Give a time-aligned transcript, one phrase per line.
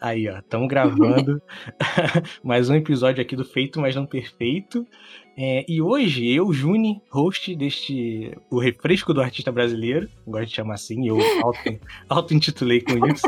[0.00, 1.42] Aí, ó, estamos gravando
[2.42, 4.86] mais um episódio aqui do Feito, mas não Perfeito.
[5.36, 10.74] É, e hoje eu, Juni, host deste O Refresco do Artista Brasileiro, gosto de chamar
[10.74, 11.18] assim, eu
[12.08, 13.22] auto-intitulei auto com isso.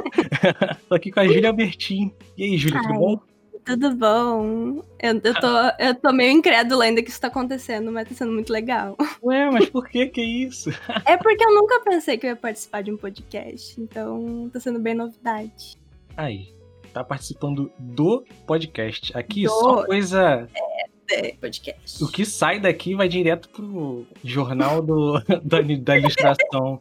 [0.89, 2.13] Tô aqui com a Júlia Albertin.
[2.37, 3.21] E aí, Júlia, tudo bom?
[3.65, 4.83] Tudo bom?
[5.01, 5.47] Eu, eu, tô,
[5.79, 8.97] eu tô meio incrédula ainda que isso tá acontecendo, mas tá sendo muito legal.
[9.23, 10.71] Ué, mas por que que é isso?
[11.05, 14.81] é porque eu nunca pensei que eu ia participar de um podcast, então tá sendo
[14.81, 15.79] bem novidade.
[16.17, 16.49] Aí,
[16.91, 19.17] tá participando do podcast.
[19.17, 19.51] Aqui do...
[19.51, 20.49] só coisa.
[20.55, 22.03] É, é, podcast.
[22.03, 26.81] O que sai daqui vai direto pro jornal do, da, da ilustração.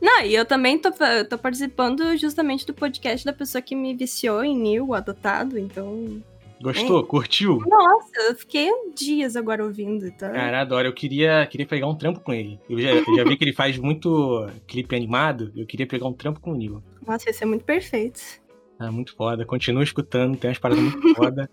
[0.00, 0.90] Não, e eu também tô,
[1.28, 6.22] tô participando justamente do podcast da pessoa que me viciou em New, adotado, então.
[6.62, 7.00] Gostou?
[7.00, 7.06] É.
[7.06, 7.62] Curtiu?
[7.66, 10.06] Nossa, eu fiquei dias agora ouvindo.
[10.06, 10.30] Então...
[10.30, 10.88] Cara, adoro.
[10.88, 12.60] Eu queria, queria pegar um trampo com ele.
[12.68, 15.50] Eu já, eu já vi que ele faz muito clipe animado.
[15.56, 16.82] Eu queria pegar um trampo com o Nil.
[17.10, 18.20] Nossa, ia ser muito perfeito.
[18.78, 19.44] Ah, muito foda.
[19.44, 21.50] Continua escutando, tem umas paradas muito foda.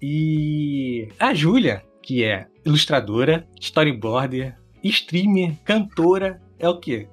[0.00, 7.08] E a Júlia, que é ilustradora, storyboarder, streamer, cantora, é o quê?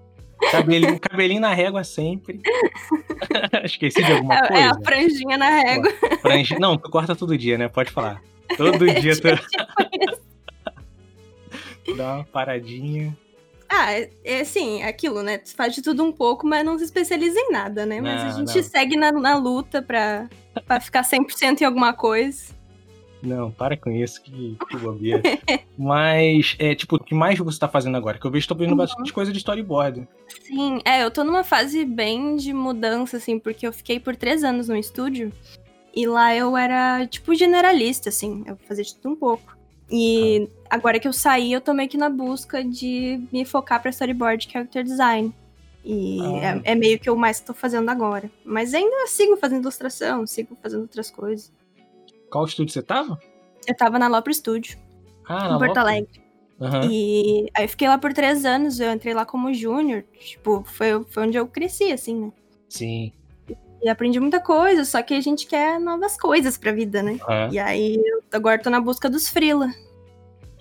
[0.52, 2.40] Cabelinho, cabelinho na régua sempre.
[3.66, 4.54] Esqueci de alguma coisa?
[4.54, 5.92] É, é a franjinha na régua.
[6.22, 6.60] Franjinha...
[6.60, 7.68] Não, tu corta todo dia, né?
[7.68, 8.22] Pode falar.
[8.58, 9.28] Todo dia tu.
[11.98, 13.18] Dá uma paradinha.
[13.74, 15.38] Ah, é, é assim, aquilo, né?
[15.38, 18.02] Tu faz de tudo um pouco, mas não se especializa em nada, né?
[18.02, 18.64] Mas não, a gente não.
[18.64, 20.28] segue na, na luta pra,
[20.68, 22.54] pra ficar 100% em alguma coisa.
[23.24, 25.22] Não, para com isso, que, que bobeira.
[25.78, 28.18] Mas, é, tipo, o que mais você tá fazendo agora?
[28.18, 28.78] Que eu vejo que tô vendo uhum.
[28.78, 30.06] bastante coisa de storyboard.
[30.44, 34.44] Sim, é, eu tô numa fase bem de mudança, assim, porque eu fiquei por três
[34.44, 35.32] anos no estúdio.
[35.96, 38.44] E lá eu era, tipo, generalista, assim.
[38.46, 39.61] Eu fazia de tudo um pouco.
[39.92, 40.76] E ah.
[40.76, 44.50] agora que eu saí, eu tô meio que na busca de me focar pra storyboard
[44.50, 45.34] character design.
[45.84, 46.62] E ah.
[46.64, 48.32] é, é, meio que o mais que tô fazendo agora.
[48.46, 51.52] Mas ainda sigo fazendo ilustração, sigo fazendo outras coisas.
[52.30, 53.20] Qual estúdio você tava?
[53.68, 54.78] Eu tava na Lopre Studio.
[55.28, 55.78] Ah, em Porto.
[55.78, 56.22] Alegre.
[56.60, 56.92] Uhum.
[56.92, 60.04] E aí eu fiquei lá por três anos, eu entrei lá como júnior.
[60.20, 62.32] Tipo, foi, foi onde eu cresci, assim, né?
[62.70, 63.12] Sim.
[63.84, 67.14] E aprendi muita coisa, só que a gente quer novas coisas pra vida, né?
[67.14, 67.52] Uhum.
[67.52, 69.72] E aí eu agora tô na busca dos freela.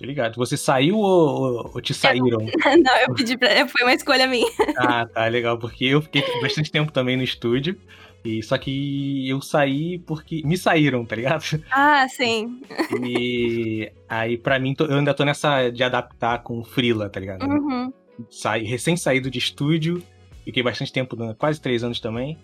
[0.01, 0.35] Ligado.
[0.37, 2.39] Você saiu ou, ou te saíram?
[2.83, 3.49] Não, eu pedi pra.
[3.69, 4.49] Foi uma escolha minha.
[4.75, 5.59] Ah, tá, legal.
[5.59, 7.77] Porque eu fiquei bastante tempo também no estúdio.
[8.23, 11.43] E só que eu saí porque me saíram, tá ligado?
[11.71, 12.61] Ah, sim.
[13.03, 17.43] E aí, pra mim, eu ainda tô nessa de adaptar com o Freela, tá ligado?
[17.43, 17.91] Uhum.
[18.29, 20.03] Saí, recém saído de estúdio,
[20.45, 22.37] fiquei bastante tempo, quase três anos também.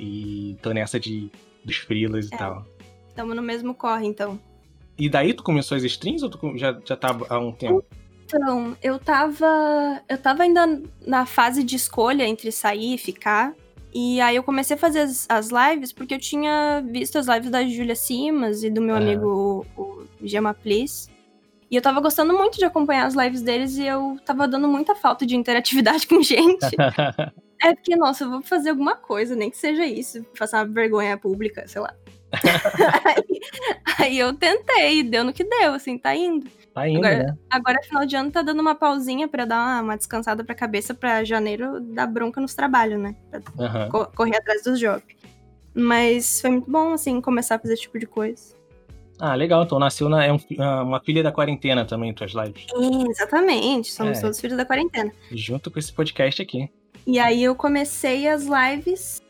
[0.00, 1.30] E tô nessa de
[1.62, 2.38] dos Freelas e é.
[2.38, 2.66] tal.
[3.14, 4.40] Tamo no mesmo corre, então.
[4.98, 7.84] E daí tu começou as strings ou tu já, já tá há um tempo?
[8.24, 10.00] Então, eu tava.
[10.08, 13.54] Eu tava ainda na fase de escolha entre sair e ficar.
[13.92, 17.50] E aí eu comecei a fazer as, as lives porque eu tinha visto as lives
[17.50, 21.10] da Julia Simas e do meu amigo o, o Gemma Please.
[21.68, 24.94] E eu tava gostando muito de acompanhar as lives deles e eu tava dando muita
[24.94, 26.76] falta de interatividade com gente.
[27.62, 31.16] é porque, nossa, eu vou fazer alguma coisa, nem que seja isso, passar uma vergonha
[31.16, 31.94] pública, sei lá.
[33.04, 33.40] aí,
[33.98, 36.48] aí, eu tentei, deu no que deu, assim, tá indo.
[36.72, 37.38] Tá indo, agora, né?
[37.50, 40.94] Agora, final de ano, tá dando uma pausinha pra dar uma, uma descansada pra cabeça
[40.94, 43.16] pra janeiro dar bronca nos trabalhos, né?
[43.30, 43.88] Pra uhum.
[43.90, 45.04] co correr atrás dos jobs.
[45.74, 48.54] Mas foi muito bom, assim, começar a fazer esse tipo de coisa.
[49.18, 49.62] Ah, legal.
[49.64, 50.38] Então nasceu na, é um,
[50.82, 52.66] uma filha da quarentena também, tuas lives.
[52.70, 53.92] Sim, exatamente.
[53.92, 54.20] Somos é.
[54.20, 55.12] todos filhos da quarentena.
[55.30, 56.70] Junto com esse podcast aqui.
[57.06, 59.22] E aí eu comecei as lives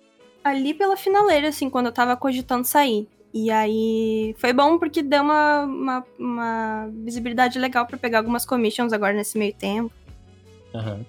[0.43, 3.09] ali pela finaleira, assim, quando eu tava cogitando sair.
[3.33, 8.93] E aí foi bom porque deu uma, uma, uma visibilidade legal para pegar algumas commissions
[8.93, 9.93] agora nesse meio tempo.
[10.75, 11.05] Uhum.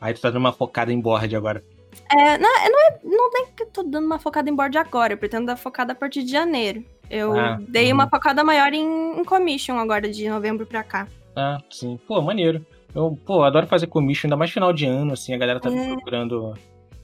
[0.00, 1.64] Aí tu tá dando uma focada em board agora.
[2.10, 5.14] É, não, não, é, não tem que eu tô dando uma focada em board agora,
[5.14, 6.84] eu pretendo dar focada a partir de janeiro.
[7.10, 7.94] Eu ah, dei uhum.
[7.94, 11.08] uma focada maior em, em commission agora, de novembro pra cá.
[11.34, 11.98] Ah, sim.
[12.06, 12.64] Pô, maneiro.
[12.94, 15.86] Eu, pô, adoro fazer commission, ainda mais final de ano, assim, a galera tá é.
[15.88, 16.54] procurando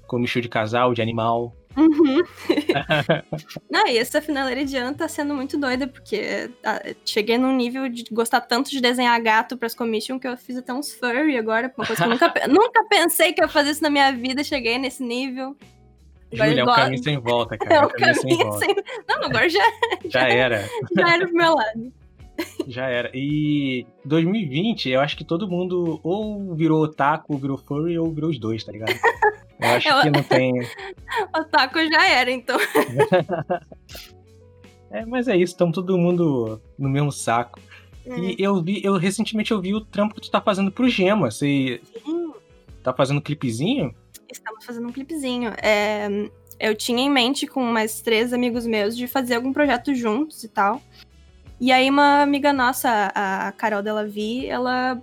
[0.06, 1.54] commission de casal, de animal.
[1.76, 2.22] Uhum.
[3.70, 7.88] Não, e essa finaleira de ano tá sendo muito doida, porque ah, cheguei num nível
[7.88, 11.72] de gostar tanto de desenhar gato pras commission que eu fiz até uns furry agora,
[11.76, 14.44] uma coisa que eu nunca, nunca pensei que eu ia fazer isso na minha vida,
[14.44, 15.56] cheguei nesse nível.
[16.32, 17.75] Júlia, é um caminho sem volta, cara.
[17.75, 18.64] É um, caminho, caminho sem volta.
[18.64, 18.75] Sem...
[19.08, 19.64] Não, agora já,
[20.04, 20.69] já, já era.
[20.96, 21.92] Já era pro meu lado.
[22.66, 23.10] Já era.
[23.14, 28.31] E 2020, eu acho que todo mundo ou virou otaku, ou virou furry, ou virou
[28.31, 28.94] os dois, tá ligado?
[29.60, 30.02] Eu acho eu...
[30.02, 30.52] que não tem.
[31.36, 32.58] Otaku já era, então.
[34.90, 37.60] é, mas é isso, estamos todo mundo no mesmo saco.
[38.06, 38.19] É.
[38.19, 41.30] E eu vi, eu recentemente eu vi o trampo que tu tá fazendo pro Gema.
[41.30, 42.32] Você Sim.
[42.82, 43.94] tá fazendo um clipezinho?
[44.30, 45.52] Estamos fazendo um clipezinho.
[45.62, 46.08] É,
[46.58, 50.48] eu tinha em mente com mais três amigos meus de fazer algum projeto juntos e
[50.48, 50.82] tal.
[51.64, 55.02] E aí uma amiga nossa, a Carol Delavi, ela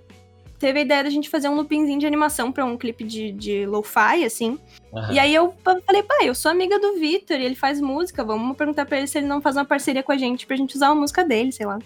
[0.59, 3.65] teve a ideia da gente fazer um loopingzinho de animação para um clipe de, de
[3.65, 4.59] lo-fi, assim.
[4.93, 5.11] Uhum.
[5.11, 8.85] E aí eu falei, pai, eu sou amiga do Vitor, ele faz música, vamos perguntar
[8.85, 10.93] pra ele se ele não faz uma parceria com a gente pra gente usar a
[10.93, 11.79] música dele, sei lá.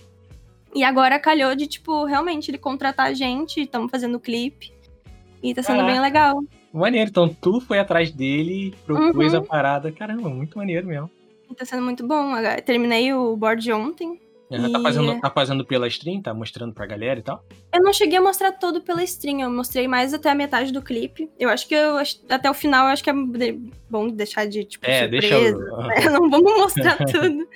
[0.74, 4.74] E agora calhou de, tipo, realmente ele contratar a gente, estamos fazendo o clipe.
[5.42, 6.44] E tá sendo bem legal.
[6.74, 9.40] Maneiro, então tu foi atrás dele, propôs uhum.
[9.40, 9.90] a parada.
[9.90, 11.10] Caramba, muito maneiro mesmo.
[11.50, 12.34] E tá sendo muito bom.
[12.66, 14.20] Terminei o board ontem.
[14.50, 14.72] Uhum, e...
[14.72, 16.22] tá, fazendo, tá fazendo pela stream?
[16.22, 17.44] Tá mostrando pra galera e tal?
[17.74, 20.82] Eu não cheguei a mostrar todo pela stream, eu mostrei mais até a metade do
[20.82, 21.30] clipe.
[21.40, 21.98] Eu acho que eu,
[22.30, 23.14] até o final eu acho que é
[23.90, 25.12] bom deixar de, tipo, é, surpresa.
[25.12, 25.60] Deixa eu...
[25.88, 25.96] né?
[26.12, 27.48] Não vamos mostrar tudo.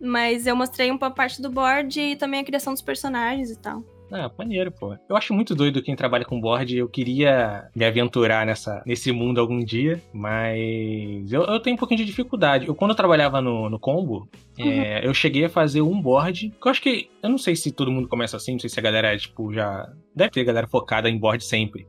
[0.00, 3.84] Mas eu mostrei uma parte do board e também a criação dos personagens e tal.
[4.12, 4.96] Ah, maneiro, pô.
[5.08, 6.76] Eu acho muito doido quem trabalha com board.
[6.76, 11.98] Eu queria me aventurar nessa, nesse mundo algum dia, mas eu, eu tenho um pouquinho
[11.98, 12.66] de dificuldade.
[12.66, 14.28] Eu, quando eu trabalhava no, no Combo,
[14.58, 14.70] é, uhum.
[14.70, 16.52] é, eu cheguei a fazer um board.
[16.60, 17.08] Que eu acho que.
[17.22, 19.88] Eu não sei se todo mundo começa assim, não sei se a galera, tipo, já.
[20.14, 21.86] Deve ter galera focada em board sempre.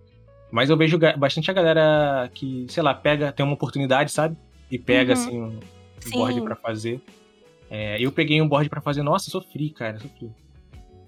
[0.52, 4.36] Mas eu vejo bastante a galera que, sei lá, pega, tem uma oportunidade, sabe?
[4.70, 5.20] E pega, uhum.
[5.20, 5.60] assim, um,
[6.08, 7.02] um board para fazer.
[7.70, 10.30] É, eu peguei um board para fazer, nossa, sofri, cara, sofri.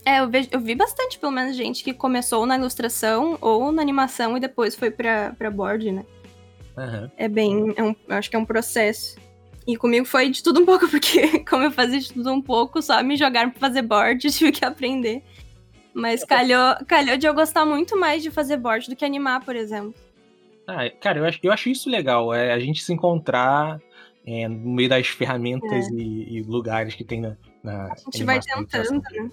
[0.05, 3.81] É, eu, vejo, eu vi bastante, pelo menos, gente que começou na ilustração ou na
[3.81, 6.05] animação e depois foi pra, pra board, né?
[6.77, 7.09] Uhum.
[7.17, 7.73] É bem.
[7.77, 9.15] É um, eu acho que é um processo.
[9.65, 12.81] E comigo foi de tudo um pouco, porque como eu fazia de tudo um pouco,
[12.81, 15.23] só me jogaram pra fazer board, tive que aprender.
[15.93, 19.55] Mas calhou, calhou de eu gostar muito mais de fazer board do que animar, por
[19.55, 19.93] exemplo.
[20.67, 23.79] Ah, cara, eu acho, eu acho isso legal, é a gente se encontrar
[24.25, 25.93] é, no meio das ferramentas é.
[25.93, 27.37] e, e, lugares que tem na.
[27.61, 29.29] na a gente vai tentando, né?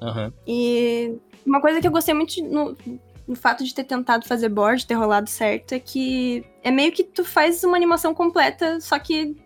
[0.00, 0.32] Uhum.
[0.46, 2.76] E uma coisa que eu gostei muito no,
[3.26, 7.04] no fato de ter tentado fazer board, ter rolado certo, é que é meio que
[7.04, 9.36] tu faz uma animação completa, só que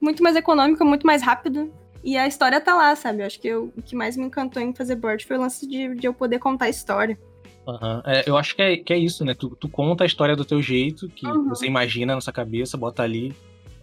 [0.00, 1.72] muito mais econômica, muito mais rápido.
[2.04, 3.22] E a história tá lá, sabe?
[3.22, 5.66] Eu acho que eu, o que mais me encantou em fazer board foi o lance
[5.66, 7.18] de, de eu poder contar a história.
[7.66, 8.00] Uhum.
[8.04, 9.34] É, eu acho que é, que é isso, né?
[9.34, 11.48] Tu, tu conta a história do teu jeito, que uhum.
[11.48, 13.34] você imagina na sua cabeça, bota ali.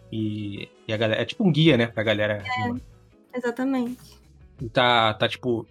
[0.10, 1.22] E, e, a galera.
[1.22, 1.88] É tipo um guia, né?
[1.88, 2.42] Pra galera.
[2.46, 4.00] É, exatamente.
[4.62, 5.68] E tá, tá tipo.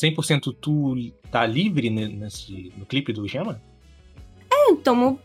[0.00, 3.60] 100% tu tá livre nesse, no clipe do Gema?
[4.50, 5.18] É, tomo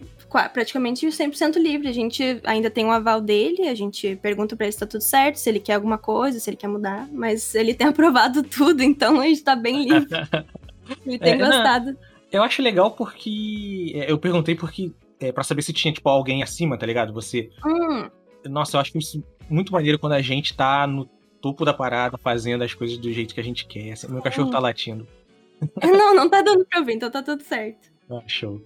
[0.54, 1.88] praticamente 100% livre.
[1.88, 4.86] A gente ainda tem o um aval dele, a gente pergunta pra ele se tá
[4.86, 8.44] tudo certo, se ele quer alguma coisa, se ele quer mudar, mas ele tem aprovado
[8.44, 10.08] tudo, então a gente tá bem livre.
[11.06, 11.92] ele tem é, gostado.
[11.92, 12.00] Não,
[12.32, 13.92] eu acho legal porque.
[13.96, 14.92] É, eu perguntei porque.
[15.20, 17.14] É, pra saber se tinha, tipo, alguém acima, tá ligado?
[17.14, 17.52] Você.
[17.66, 18.10] Hum.
[18.50, 21.08] Nossa, eu acho isso muito maneiro quando a gente tá no
[21.42, 23.94] topo da parada, fazendo as coisas do jeito que a gente quer.
[23.94, 25.08] Assim, meu cachorro tá latindo.
[25.84, 27.92] Não, não tá dando pra ouvir, então tá tudo certo.
[28.10, 28.60] Ah, show.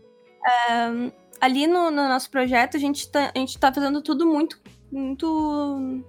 [0.90, 1.12] Um,
[1.42, 6.02] ali no, no, nosso projeto, a gente, tá, a gente tá fazendo tudo muito, muito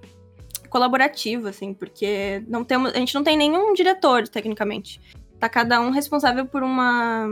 [0.71, 5.01] colaborativo, assim, porque não temos, a gente não tem nenhum diretor, tecnicamente.
[5.41, 7.27] Tá cada um responsável por uma,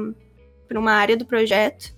[0.66, 1.94] por uma área do projeto.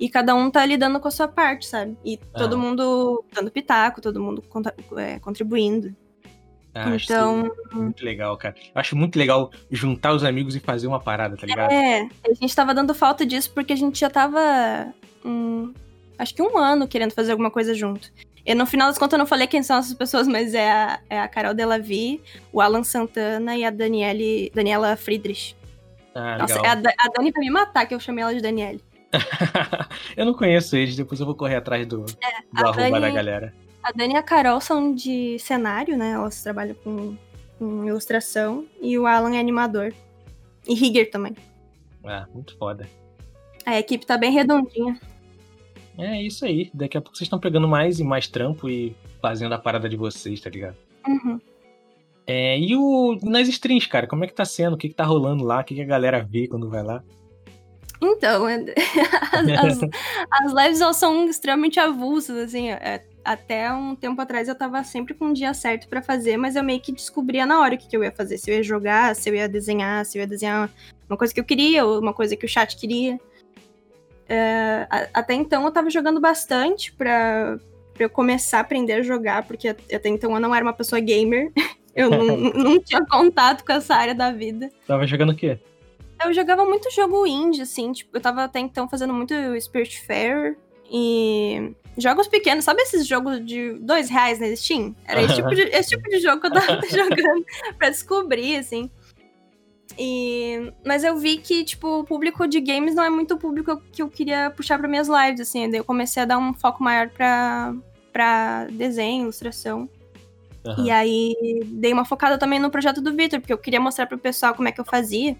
[0.00, 1.96] E cada um tá lidando com a sua parte, sabe?
[2.04, 2.38] E ah.
[2.38, 4.42] todo mundo dando pitaco, todo mundo
[4.96, 5.94] é, contribuindo.
[6.78, 7.50] Ah, então.
[7.72, 8.54] muito legal, cara.
[8.74, 11.72] Eu acho muito legal juntar os amigos e fazer uma parada, tá ligado?
[11.72, 14.92] É, a gente tava dando falta disso porque a gente já tava.
[15.24, 15.72] Um,
[16.18, 18.12] acho que um ano querendo fazer alguma coisa junto.
[18.46, 21.00] E no final das contas eu não falei quem são essas pessoas, mas é a,
[21.10, 25.56] é a Carol Delavi, o Alan Santana e a Daniele, Daniela Friedrich.
[26.14, 28.80] Ah, Nossa, é a, a Dani vai me matar que eu chamei ela de Daniele.
[30.16, 33.10] eu não conheço eles, depois eu vou correr atrás do, é, do arroba Dani, da
[33.10, 33.54] galera.
[33.88, 36.10] A Dani e a Carol são de cenário, né?
[36.10, 37.16] Elas trabalham com,
[37.58, 38.66] com ilustração.
[38.82, 39.94] E o Alan é animador.
[40.68, 41.34] E Rigger também.
[42.04, 42.86] Ah, muito foda.
[43.64, 45.00] A equipe tá bem redondinha.
[45.96, 46.70] É isso aí.
[46.74, 49.96] Daqui a pouco vocês estão pegando mais e mais trampo e fazendo a parada de
[49.96, 50.76] vocês, tá ligado?
[51.06, 51.40] Uhum.
[52.26, 54.74] É, e o nas streams, cara, como é que tá sendo?
[54.74, 55.60] O que, que tá rolando lá?
[55.60, 57.02] O que, que a galera vê quando vai lá?
[58.02, 58.44] Então,
[59.58, 59.80] as,
[60.44, 62.70] as, lives elas são extremamente avulsas, assim.
[62.70, 66.56] É, até um tempo atrás eu tava sempre com um dia certo para fazer, mas
[66.56, 68.38] eu meio que descobria na hora o que, que eu ia fazer.
[68.38, 70.70] Se eu ia jogar, se eu ia desenhar, se eu ia desenhar
[71.06, 73.20] uma coisa que eu queria, ou uma coisa que o chat queria.
[74.26, 77.58] É, até então eu tava jogando bastante pra,
[77.92, 81.00] pra eu começar a aprender a jogar, porque até então eu não era uma pessoa
[81.00, 81.52] gamer.
[81.96, 84.70] Eu não, não tinha contato com essa área da vida.
[84.86, 85.58] Tava jogando o quê?
[86.24, 90.56] Eu jogava muito jogo indie, assim, tipo, eu tava até então fazendo muito Spirit Fair
[90.88, 94.94] e Jogos pequenos, sabe esses jogos de dois reais na Steam?
[95.04, 97.44] Era esse tipo de, esse tipo de jogo que eu tava jogando
[97.76, 98.90] pra descobrir, assim.
[99.98, 100.72] E...
[100.86, 104.00] Mas eu vi que, tipo, o público de games não é muito o público que
[104.00, 105.68] eu queria puxar para minhas lives, assim.
[105.68, 107.74] Daí eu comecei a dar um foco maior pra,
[108.12, 109.88] pra desenho, ilustração.
[110.64, 110.84] Uhum.
[110.84, 114.18] E aí dei uma focada também no projeto do Victor, porque eu queria mostrar pro
[114.18, 115.36] pessoal como é que eu fazia.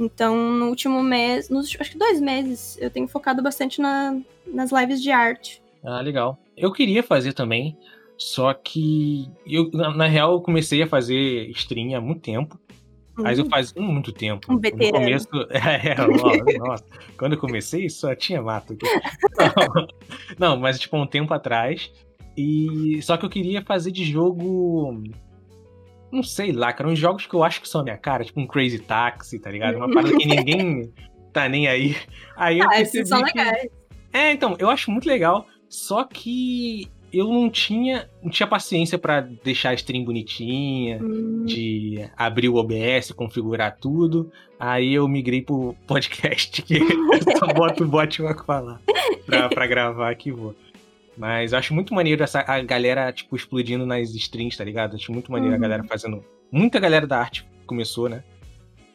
[0.00, 4.72] Então, no último mês, nos acho que dois meses, eu tenho focado bastante na, nas
[4.72, 5.62] lives de arte.
[5.84, 6.38] Ah, legal.
[6.56, 7.76] Eu queria fazer também,
[8.16, 12.58] só que eu, na, na real, eu comecei a fazer stream há muito tempo.
[13.14, 13.50] Mas eu uhum.
[13.50, 14.50] fazia muito tempo.
[14.50, 14.92] Um veterano.
[14.92, 16.84] No começo, é, é nossa,
[17.18, 18.74] quando eu comecei só tinha mato.
[20.38, 21.92] Não, mas tipo um tempo atrás.
[22.34, 25.02] E só que eu queria fazer de jogo
[26.12, 28.40] não sei lá, cara, uns jogos que eu acho que são a minha cara, tipo
[28.40, 29.76] um Crazy Taxi, tá ligado?
[29.76, 30.92] Uma parada que ninguém
[31.32, 31.96] tá nem aí.
[32.36, 33.68] Aí eu ah, esses são legais.
[34.12, 39.20] É, então, eu acho muito legal, só que eu não tinha, não tinha paciência para
[39.20, 41.44] deixar a stream bonitinha, hum.
[41.44, 44.30] de abrir o OBS, configurar tudo.
[44.58, 48.80] Aí eu migrei pro podcast, que eu só boto o bot pra falar,
[49.26, 50.54] pra, pra gravar aqui vou.
[51.20, 54.96] Mas eu acho muito maneiro essa, a galera, tipo, explodindo nas streams, tá ligado?
[54.96, 55.58] Acho muito maneiro uhum.
[55.58, 56.24] a galera fazendo.
[56.50, 58.24] Muita galera da arte começou, né?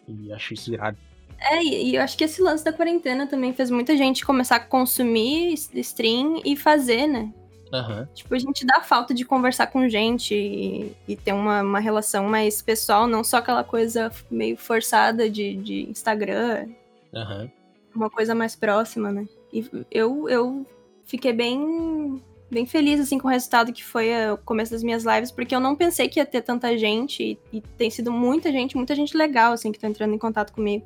[0.07, 0.97] E acho isso irado.
[1.39, 4.59] É, e eu acho que esse lance da quarentena também fez muita gente começar a
[4.59, 7.31] consumir stream e fazer, né?
[7.71, 8.07] Uhum.
[8.15, 12.27] Tipo, a gente dá falta de conversar com gente e, e ter uma, uma relação
[12.27, 16.69] mais pessoal, não só aquela coisa meio forçada de, de Instagram.
[17.13, 17.51] Uhum.
[17.95, 19.27] Uma coisa mais próxima, né?
[19.53, 20.65] E eu, eu
[21.05, 25.31] fiquei bem bem feliz assim com o resultado que foi o começo das minhas lives,
[25.31, 28.95] porque eu não pensei que ia ter tanta gente e, tem sido muita gente, muita
[28.95, 30.85] gente legal assim que tá entrando em contato comigo.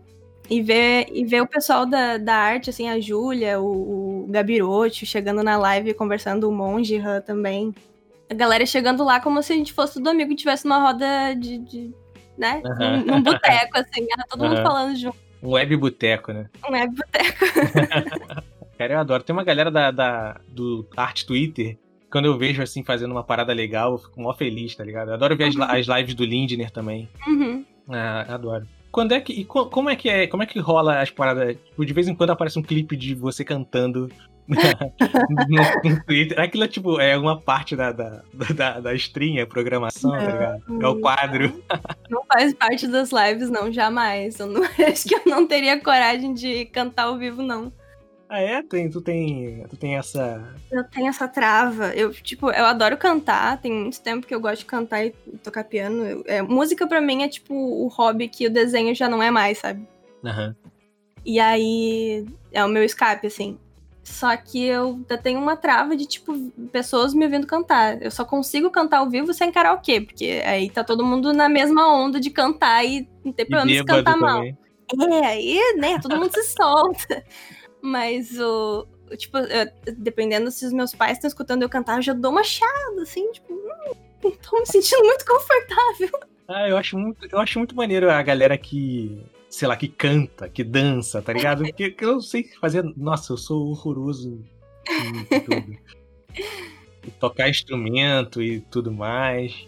[0.49, 5.05] E ver, e ver o pessoal da, da arte, assim, a Júlia, o, o Gabiroto
[5.05, 7.75] chegando na live conversando, o Monge Han também.
[8.27, 11.35] A galera chegando lá como se a gente fosse todo amigo e tivesse uma roda
[11.35, 11.59] de.
[11.59, 11.93] de
[12.35, 12.63] né?
[12.65, 13.05] Uhum.
[13.05, 14.49] Num, boteco, assim, todo uhum.
[14.49, 15.17] mundo falando junto.
[15.43, 16.49] Um web boteco, né?
[16.67, 17.45] Um web boteco.
[18.79, 19.21] Cara, eu adoro.
[19.21, 21.77] Tem uma galera da, da, do Arte Twitter.
[22.09, 25.09] Quando eu vejo assim fazendo uma parada legal, eu fico mó feliz, tá ligado?
[25.09, 25.63] Eu adoro ver uhum.
[25.63, 27.09] as, as, lives do Lindner também.
[27.27, 27.65] Uhum.
[27.89, 28.65] Ah, adoro.
[28.89, 29.33] Quando é que.
[29.33, 30.27] E como é que é?
[30.27, 31.57] Como é que rola as paradas?
[31.57, 34.09] Tipo, de vez em quando aparece um clipe de você cantando
[34.47, 36.39] no, no, Twitter.
[36.39, 38.23] Aquilo é tipo, é uma parte da, da,
[38.55, 40.63] da, da stream, a programação, tá ligado?
[40.81, 41.61] É o quadro.
[42.09, 44.39] Não faz parte das lives, não, jamais.
[44.39, 47.73] Eu não, acho que eu não teria coragem de cantar ao vivo, não.
[48.29, 48.61] Ah, é?
[48.61, 50.53] Tem, tu, tem, tu tem essa.
[50.71, 51.95] Eu tenho essa trava.
[51.95, 53.59] Eu, tipo, eu adoro cantar.
[53.59, 55.09] Tem muito tempo que eu gosto de cantar e
[55.43, 56.05] tocar piano.
[56.05, 59.31] Eu, é, música para mim é tipo o hobby que o desenho já não é
[59.31, 59.85] mais, sabe?
[60.23, 60.47] Aham.
[60.47, 60.69] Uhum.
[61.25, 63.57] E aí é o meu escape, assim.
[64.03, 66.33] Só que eu tenho uma trava de, tipo,
[66.71, 68.01] pessoas me ouvindo cantar.
[68.01, 71.93] Eu só consigo cantar ao vivo sem karaokê, porque aí tá todo mundo na mesma
[71.93, 74.57] onda de cantar e não tem problema se cantar também.
[74.57, 75.13] mal.
[75.13, 77.23] É, aí, né, todo mundo se solta.
[77.81, 78.87] Mas o.
[79.17, 82.43] Tipo, eu, dependendo se os meus pais estão escutando eu cantar, eu já dou uma
[82.43, 86.19] chada, assim, tipo, hum, tô me sentindo muito confortável.
[86.47, 90.49] Ah, eu acho muito, eu acho muito maneiro a galera que, sei lá, que canta,
[90.49, 91.63] que dança, tá ligado?
[91.75, 92.83] Porque eu não sei fazer.
[92.95, 94.43] Nossa, eu sou horroroso
[94.87, 95.77] em tudo.
[97.19, 99.67] tocar instrumento e tudo mais.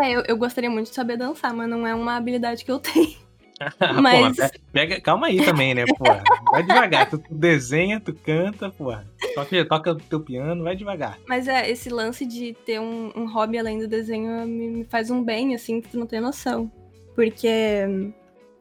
[0.00, 2.78] É, eu, eu gostaria muito de saber dançar, mas não é uma habilidade que eu
[2.78, 3.16] tenho.
[4.00, 4.36] Mas...
[4.36, 6.22] Porra, pega, calma aí também, né, porra?
[6.50, 7.10] Vai devagar.
[7.10, 9.06] Tu, desenha, tu canta, porra.
[9.34, 11.18] Toca, toca teu piano, vai devagar.
[11.26, 15.10] Mas é, esse lance de ter um, um hobby além do desenho me, me, faz
[15.10, 16.70] um bem, assim, que tu não tem noção.
[17.14, 18.12] Porque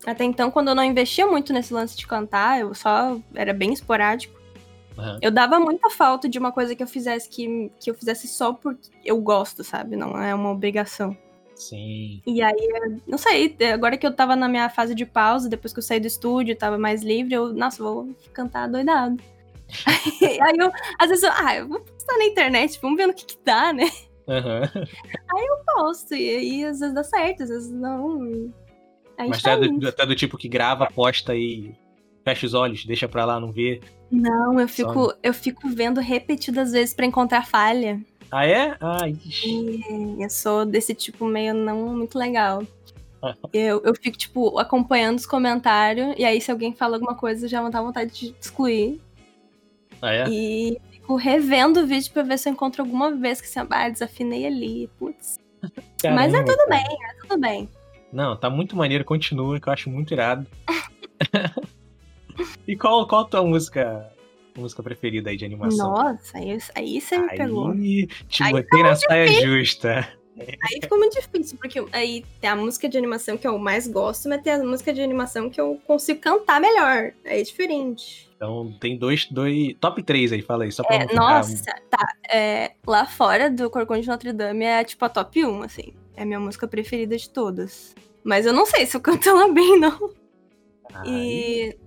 [0.05, 3.73] até então, quando eu não investia muito nesse lance de cantar, eu só era bem
[3.73, 4.37] esporádico.
[4.97, 5.19] Uhum.
[5.21, 8.51] Eu dava muita falta de uma coisa que eu fizesse que, que eu fizesse só
[8.51, 9.95] porque eu gosto, sabe?
[9.95, 11.15] Não é uma obrigação.
[11.57, 12.21] Sim.
[12.25, 15.79] E aí, não sei, agora que eu tava na minha fase de pausa, depois que
[15.79, 19.17] eu saí do estúdio, tava mais livre, eu, nossa, vou cantar doidado.
[20.21, 23.25] aí eu, às vezes, eu, ah, eu vou postar na internet, vamos ver no que
[23.25, 23.89] que dá, né?
[24.27, 24.61] Uhum.
[25.35, 28.51] Aí eu posto, e aí às vezes dá certo, às vezes não.
[29.17, 31.73] Mas tá é do, do, tipo que grava, posta e
[32.23, 33.81] fecha os olhos, deixa pra lá, não vê.
[34.11, 37.99] Não, eu fico, eu fico vendo repetidas vezes para encontrar falha.
[38.31, 38.75] Ah, é?
[38.79, 39.81] Ah, ixi.
[40.19, 42.63] eu sou desse tipo meio não muito legal.
[43.53, 47.67] eu, eu fico, tipo, acompanhando os comentários, e aí se alguém fala alguma coisa, já
[47.69, 48.99] dá vontade de excluir.
[50.01, 50.25] Ah, é?
[50.29, 53.89] E fico revendo o vídeo pra ver se eu encontro alguma vez que assim, ah,
[53.89, 55.39] desafinei ali, putz.
[56.01, 56.69] Caramba, Mas é tudo cara.
[56.69, 57.69] bem, é tudo bem.
[58.11, 60.45] Não, tá muito maneiro, continua, que eu acho muito irado.
[62.67, 64.11] e qual, qual a tua música
[64.59, 65.91] música preferida aí de animação?
[65.91, 67.73] Nossa, aí, aí você me aí, pegou.
[68.27, 70.07] Te aí botei na saia justa.
[70.39, 74.29] Aí ficou muito difícil, porque aí tem a música de animação que eu mais gosto,
[74.29, 77.11] mas tem a música de animação que eu consigo cantar melhor.
[77.25, 78.29] Aí é diferente.
[78.35, 79.75] Então tem dois, dois.
[79.79, 82.07] Top 3 aí, fala aí, só pra é, Nossa, tá.
[82.31, 85.93] É, lá fora do Corcunda de Notre Dame é tipo a top 1, assim.
[86.15, 87.95] É a minha música preferida de todas.
[88.23, 90.11] Mas eu não sei se eu canto ela bem, não.
[90.93, 91.07] Ai.
[91.07, 91.77] E.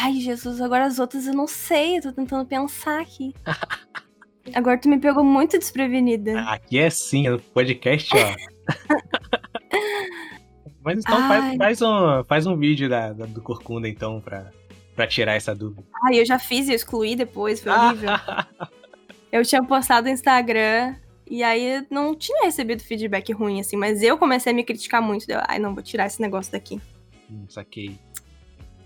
[0.00, 3.34] Ai, Jesus, agora as outras eu não sei, eu tô tentando pensar aqui.
[4.54, 6.40] agora tu me pegou muito desprevenida.
[6.42, 8.36] Aqui é sim, o podcast, ó.
[10.84, 14.52] Mas então faz, faz, um, faz um vídeo da, da, do Corcunda, então, pra,
[14.94, 15.82] pra tirar essa dúvida.
[16.06, 18.10] Ai, eu já fiz e excluí depois, foi horrível.
[19.32, 20.94] eu tinha postado no Instagram
[21.28, 25.26] e aí não tinha recebido feedback ruim, assim, mas eu comecei a me criticar muito.
[25.26, 26.80] Deu, Ai, não, vou tirar esse negócio daqui.
[27.28, 27.98] Hum, saquei.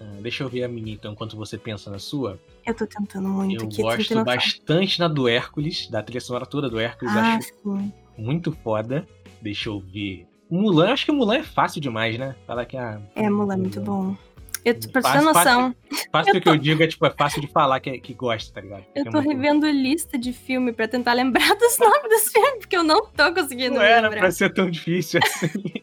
[0.02, 2.40] Uh, deixa eu ver a minha, então, enquanto você pensa na sua.
[2.66, 3.80] Eu tô tentando muito eu aqui.
[3.80, 7.14] Eu gosto bastante na do Hércules, da trilha sonora toda do Hércules.
[7.14, 7.92] Ah, acho sim.
[8.18, 9.06] muito foda.
[9.40, 10.26] Deixa eu ver.
[10.50, 12.34] Mulan, acho que Mulan é fácil demais, né?
[12.46, 13.00] Falar que a.
[13.14, 14.16] É, Mulan é muito bom.
[14.64, 15.74] Eu tô, pra fácil, noção.
[15.90, 18.60] Fácil, fácil que eu digo é, tipo, é fácil de falar que, que gosta, tá
[18.60, 18.84] ligado?
[18.94, 19.72] eu tô é revendo bom.
[19.72, 23.76] lista de filme pra tentar lembrar dos nomes dos filmes, porque eu não tô conseguindo
[23.76, 24.20] não era lembrar.
[24.20, 25.48] pra ser tão difícil assim.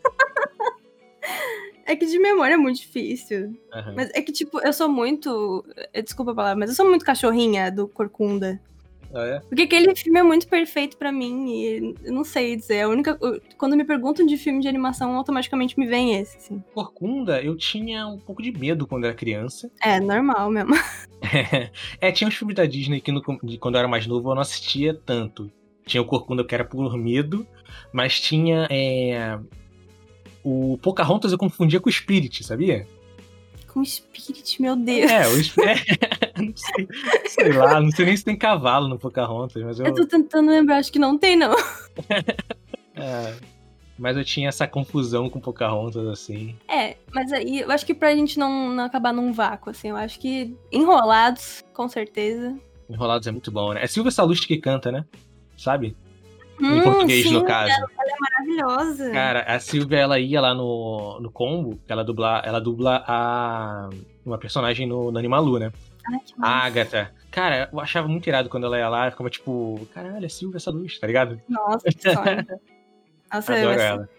[1.90, 3.48] é que de memória é muito difícil.
[3.74, 3.94] Uhum.
[3.96, 5.66] Mas é que, tipo, eu sou muito.
[5.94, 8.62] Desculpa a palavra, mas eu sou muito cachorrinha do Corcunda.
[9.12, 9.40] Ah, é?
[9.40, 12.82] Porque aquele filme é muito perfeito para mim e eu não sei dizer.
[12.82, 13.18] A única.
[13.58, 16.64] Quando me perguntam de filme de animação, automaticamente me vem esse, assim.
[16.76, 19.72] Corcunda, eu tinha um pouco de medo quando era criança.
[19.82, 20.76] É, normal mesmo.
[22.00, 24.42] é, tinha uns filmes da Disney que no, quando eu era mais novo eu não
[24.42, 25.52] assistia tanto.
[25.88, 27.48] Tinha o Corcunda que era por medo,
[27.92, 28.68] mas tinha.
[28.70, 29.40] É,
[30.44, 32.88] o Pocahontas eu confundia com o Spirit, sabia?
[33.68, 35.12] Com o Spirit, meu Deus.
[35.12, 35.86] É, o Spirit.
[36.38, 36.88] não sei,
[37.28, 39.86] sei lá, não sei nem se tem cavalo no Pocahontas, mas eu.
[39.86, 41.54] Eu tô tentando lembrar, acho que não tem, não.
[42.96, 43.36] é,
[43.98, 46.56] mas eu tinha essa confusão com Pocahontas, assim.
[46.68, 49.98] É, mas aí eu acho que pra gente não, não acabar num vácuo, assim, eu
[49.98, 52.58] acho que Enrolados, com certeza.
[52.90, 53.84] Enrolados é muito bom, né?
[53.84, 55.06] É Silvia Salust que canta, né?
[55.58, 55.96] Sabe?
[56.62, 57.72] Hum, em português, sim, no caso.
[57.72, 59.12] Ela, ela, é maravilhosa.
[59.12, 63.90] Cara, a Silvia, ela ia lá no, no combo, ela dubla, ela dubla a
[64.26, 65.72] uma personagem no, no Animalu, né?
[66.42, 67.14] a Agatha.
[67.32, 70.72] Cara, eu achava muito irado quando ela ia lá, ficava tipo, caralho, é Silvia essa
[70.72, 71.40] luz, tá ligado?
[71.48, 72.46] Nossa, que sonho.
[73.32, 74.10] Nossa, Adoro eu ela.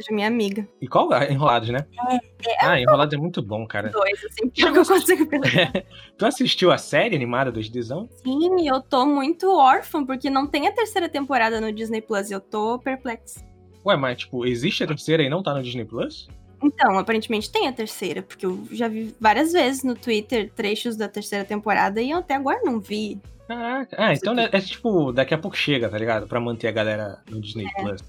[0.00, 0.66] Seja minha amiga.
[0.80, 1.10] E qual?
[1.30, 1.86] Enrolados, né?
[2.08, 2.20] É, é,
[2.62, 3.90] ah, Enrolados é muito bom, cara.
[3.90, 5.84] Dois, assim, que eu consigo pensar.
[6.16, 8.08] tu assistiu a série animada do Dizão?
[8.24, 12.30] Sim, eu tô muito órfã, porque não tem a terceira temporada no Disney Plus.
[12.30, 13.44] Eu tô perplexa.
[13.84, 16.28] Ué, mas, tipo, existe a terceira e não tá no Disney Plus?
[16.62, 21.08] Então, aparentemente tem a terceira, porque eu já vi várias vezes no Twitter trechos da
[21.08, 23.20] terceira temporada e eu até agora não vi.
[23.46, 23.96] Caraca.
[23.98, 26.26] Ah, então é, é, tipo, daqui a pouco chega, tá ligado?
[26.26, 27.82] Pra manter a galera no Disney é.
[27.82, 28.02] Plus.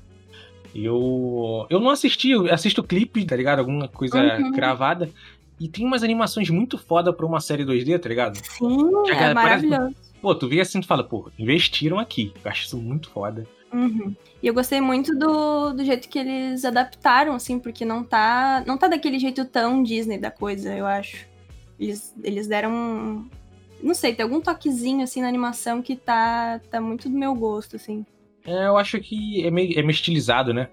[0.74, 3.60] Eu, eu não assisti, eu assisto clipe, tá ligado?
[3.60, 4.52] Alguma coisa uhum.
[4.52, 5.10] gravada.
[5.60, 8.36] E tem umas animações muito foda pra uma série 2D, tá ligado?
[8.38, 9.80] Sim, é maravilhoso.
[9.80, 10.12] Parece...
[10.22, 12.34] Pô, tu vê assim e fala, pô, investiram aqui.
[12.44, 13.46] Eu acho isso muito foda.
[13.74, 14.16] Uhum.
[14.42, 18.78] E eu gostei muito do, do jeito que eles adaptaram, assim, porque não tá, não
[18.78, 21.28] tá daquele jeito tão Disney da coisa, eu acho.
[21.80, 23.26] Eles, eles deram.
[23.82, 27.76] Não sei, tem algum toquezinho, assim, na animação que tá, tá muito do meu gosto,
[27.76, 28.06] assim.
[28.46, 30.70] É, eu acho que é meio, é meio estilizado, né?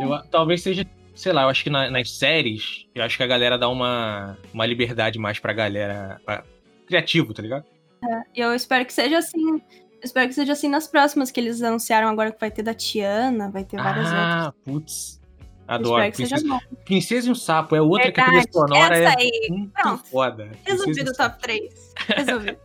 [0.00, 0.04] É.
[0.04, 3.26] Eu, talvez seja, sei lá, eu acho que na, nas séries, eu acho que a
[3.26, 6.20] galera dá uma, uma liberdade mais pra galera.
[6.24, 6.44] Pra,
[6.86, 7.64] criativo, tá ligado?
[8.02, 9.60] É, eu espero que seja assim
[10.02, 13.50] Espero que seja assim nas próximas, que eles anunciaram agora que vai ter da Tiana,
[13.50, 14.46] vai ter várias ah, outras.
[14.46, 15.18] Ah, putz.
[15.66, 16.12] Adoro.
[16.12, 18.30] Princesa, Princesa e um Sapo é outra Verdade.
[18.30, 19.48] que a trilha sonora Essa é aí.
[19.50, 20.08] muito Pronto.
[20.08, 20.50] foda.
[20.64, 21.94] Resolvido o top 3.
[22.16, 22.58] Resolvido.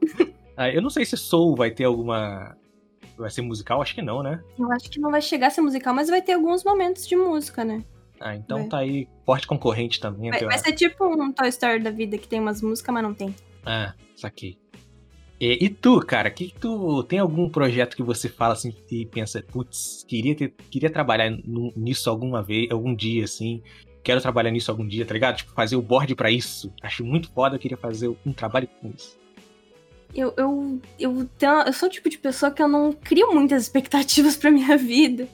[0.56, 2.56] ah, eu não sei se Soul vai ter alguma.
[3.16, 3.80] Vai ser musical?
[3.82, 4.42] Acho que não, né?
[4.58, 7.16] Eu acho que não vai chegar a ser musical, mas vai ter alguns momentos de
[7.16, 7.84] música, né?
[8.20, 8.68] Ah, então vai.
[8.68, 9.08] tá aí.
[9.26, 10.30] Forte concorrente também.
[10.30, 13.14] Vai, vai ser tipo um Toy Story da vida que tem umas músicas, mas não
[13.14, 13.34] tem.
[13.64, 14.56] Ah, saquei.
[15.40, 19.04] E, e tu, cara, que, que tu tem algum projeto que você fala assim e
[19.04, 21.30] pensa, putz, queria ter, queria trabalhar
[21.74, 23.60] nisso alguma vez, algum dia assim,
[24.04, 25.38] quero trabalhar nisso algum dia, tá ligado?
[25.38, 26.72] Tipo, fazer o board para isso.
[26.80, 29.18] Acho muito foda, eu queria fazer um trabalho com isso.
[30.14, 33.62] Eu, eu, eu, tenho, eu sou o tipo de pessoa que eu não crio muitas
[33.64, 35.28] expectativas pra minha vida.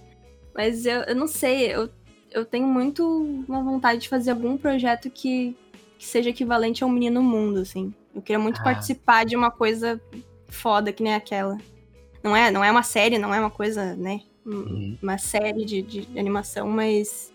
[0.54, 1.88] Mas eu, eu não sei, eu,
[2.30, 3.06] eu tenho muito
[3.48, 5.56] uma vontade de fazer algum projeto que,
[5.98, 7.92] que seja equivalente ao Menino Mundo, assim.
[8.14, 8.64] Eu queria muito ah.
[8.64, 10.00] participar de uma coisa
[10.48, 11.58] foda que nem aquela.
[12.22, 14.20] Não é, não é uma série, não é uma coisa, né?
[14.44, 14.96] Uhum.
[15.02, 17.32] Uma série de, de animação, mas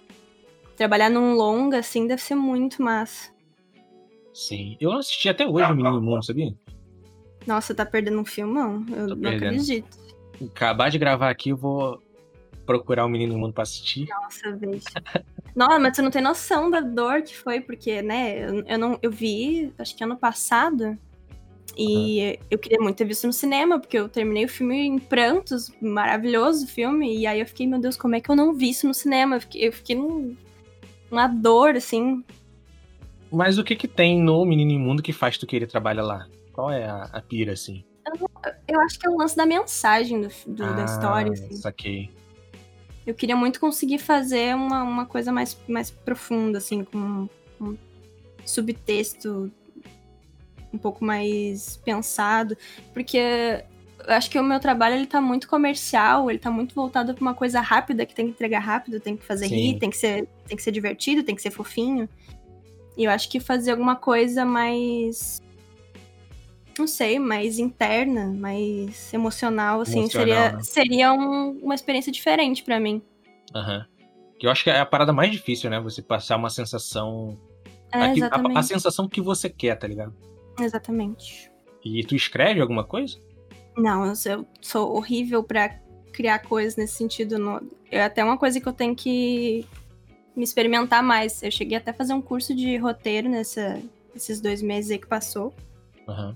[0.75, 3.31] trabalhar num longa, assim, deve ser muito massa.
[4.33, 4.75] Sim.
[4.79, 6.53] Eu assisti até hoje o Menino Mundo, sabia?
[7.45, 8.85] Nossa, tá perdendo um filmão?
[8.89, 9.49] Eu Tô não perdendo.
[9.49, 9.97] acredito.
[10.53, 12.01] Acabar de gravar aqui, eu vou
[12.65, 14.07] procurar o Menino Mundo pra assistir.
[14.09, 14.83] Nossa, veja.
[15.55, 19.11] Nossa, mas você não tem noção da dor que foi, porque, né, eu, não, eu
[19.11, 20.97] vi, acho que ano passado,
[21.75, 25.71] E eu queria muito ter visto no cinema, porque eu terminei o filme em prantos,
[25.81, 27.17] maravilhoso filme.
[27.17, 29.37] E aí eu fiquei, meu Deus, como é que eu não vi isso no cinema?
[29.37, 30.35] Eu fiquei, eu fiquei num,
[31.09, 32.23] uma dor, assim.
[33.31, 36.27] Mas o que que tem no Menino Imundo que faz tu querer trabalhar lá?
[36.53, 37.83] Qual é a, a pira, assim?
[38.05, 38.29] Eu,
[38.67, 41.55] eu, acho que é o lance da mensagem do, do ah, da história, assim.
[41.57, 42.09] Saquei.
[43.05, 47.27] Eu queria muito conseguir fazer uma, uma coisa mais, mais profunda, assim, com
[47.59, 47.77] um
[48.45, 49.51] subtexto
[50.71, 52.57] um pouco mais pensado,
[52.93, 53.17] porque
[54.05, 57.21] eu acho que o meu trabalho ele tá muito comercial, ele tá muito voltado para
[57.21, 59.55] uma coisa rápida que tem que entregar rápido, tem que fazer Sim.
[59.55, 62.09] rir, tem que ser tem que ser divertido, tem que ser fofinho.
[62.97, 65.42] E eu acho que fazer alguma coisa mais
[66.77, 70.63] não sei, mais interna, mais emocional, assim, emocional, seria, né?
[70.63, 73.01] seria um, uma experiência diferente para mim.
[73.53, 73.77] Aham.
[73.77, 73.93] Uhum.
[74.41, 75.79] Eu acho que é a parada mais difícil, né?
[75.79, 77.39] Você passar uma sensação.
[77.93, 80.13] É, a, a, sensação que você quer, tá ligado?
[80.59, 81.49] Exatamente.
[81.85, 83.17] E tu escreve alguma coisa?
[83.77, 85.79] Não, eu, eu sou horrível para
[86.11, 87.39] criar coisas nesse sentido.
[87.39, 89.65] No, é até uma coisa que eu tenho que
[90.35, 91.41] me experimentar mais.
[91.41, 93.81] Eu cheguei até a fazer um curso de roteiro nessa,
[94.13, 95.53] nesses dois meses aí que passou.
[96.05, 96.35] Uhum.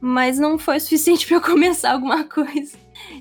[0.00, 2.78] Mas não foi suficiente para eu começar alguma coisa.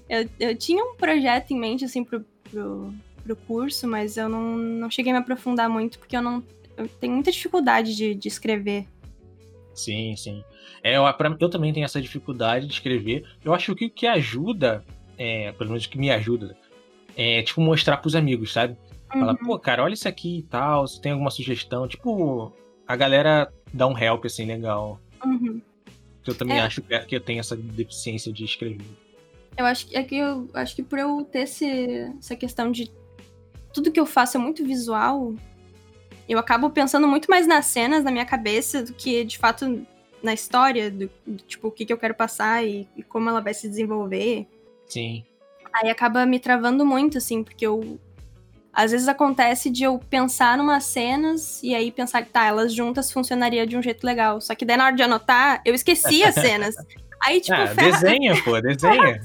[0.09, 4.57] Eu, eu tinha um projeto em mente, assim, pro, pro, pro curso, mas eu não,
[4.57, 6.43] não cheguei a me aprofundar muito, porque eu não.
[6.77, 8.85] Eu tenho muita dificuldade de, de escrever.
[9.73, 10.43] Sim, sim.
[10.83, 13.23] É, eu, pra, eu também tenho essa dificuldade de escrever.
[13.43, 14.83] Eu acho que o que ajuda,
[15.17, 16.55] é, pelo menos o que me ajuda,
[17.15, 18.77] é, tipo, mostrar pros amigos, sabe?
[19.13, 19.19] Uhum.
[19.21, 21.88] Falar, pô, cara, olha isso aqui e tal, se tem alguma sugestão.
[21.88, 22.53] Tipo,
[22.88, 24.99] a galera dá um help, assim, legal.
[25.23, 25.61] Uhum.
[26.25, 26.61] Eu também é.
[26.61, 28.85] acho que eu tenho essa deficiência de escrever.
[29.57, 32.91] Eu acho que, é que eu acho que por eu ter esse, essa questão de
[33.73, 35.33] tudo que eu faço é muito visual,
[36.27, 39.85] eu acabo pensando muito mais nas cenas na minha cabeça do que de fato
[40.25, 43.39] na história, do, do tipo, o que, que eu quero passar e, e, como ela
[43.39, 44.47] vai se desenvolver.
[44.88, 45.23] Sim.
[45.71, 47.99] Aí acaba me travando muito, assim, porque eu.
[48.75, 53.09] Às vezes acontece de eu pensar numas cenas e aí pensar que tá, elas juntas
[53.09, 54.41] funcionaria de um jeito legal.
[54.41, 56.75] Só que daí na hora de anotar, eu esqueci as cenas.
[57.23, 57.91] Aí, tipo, ah, ferra...
[57.91, 59.19] desenha, pô, desenha.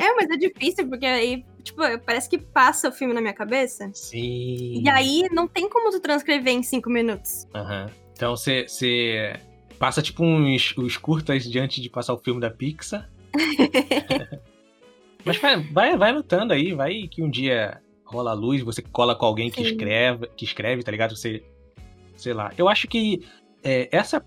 [0.00, 3.88] é, mas é difícil, porque aí, tipo, parece que passa o filme na minha cabeça.
[3.92, 4.82] Sim.
[4.82, 7.46] E aí não tem como tu transcrever em cinco minutos.
[7.54, 7.84] Aham.
[7.84, 7.90] Uhum.
[8.14, 9.36] Então você
[9.78, 13.08] passa tipo uns, uns curtas diante de passar o filme da Pixar.
[15.24, 17.81] mas vai, vai, vai lutando aí, vai que um dia
[18.12, 21.16] rola a luz, você cola com alguém que escreve, que escreve, tá ligado?
[21.16, 21.42] Você,
[22.16, 22.52] sei lá.
[22.58, 23.24] Eu acho que
[23.64, 24.24] é, essa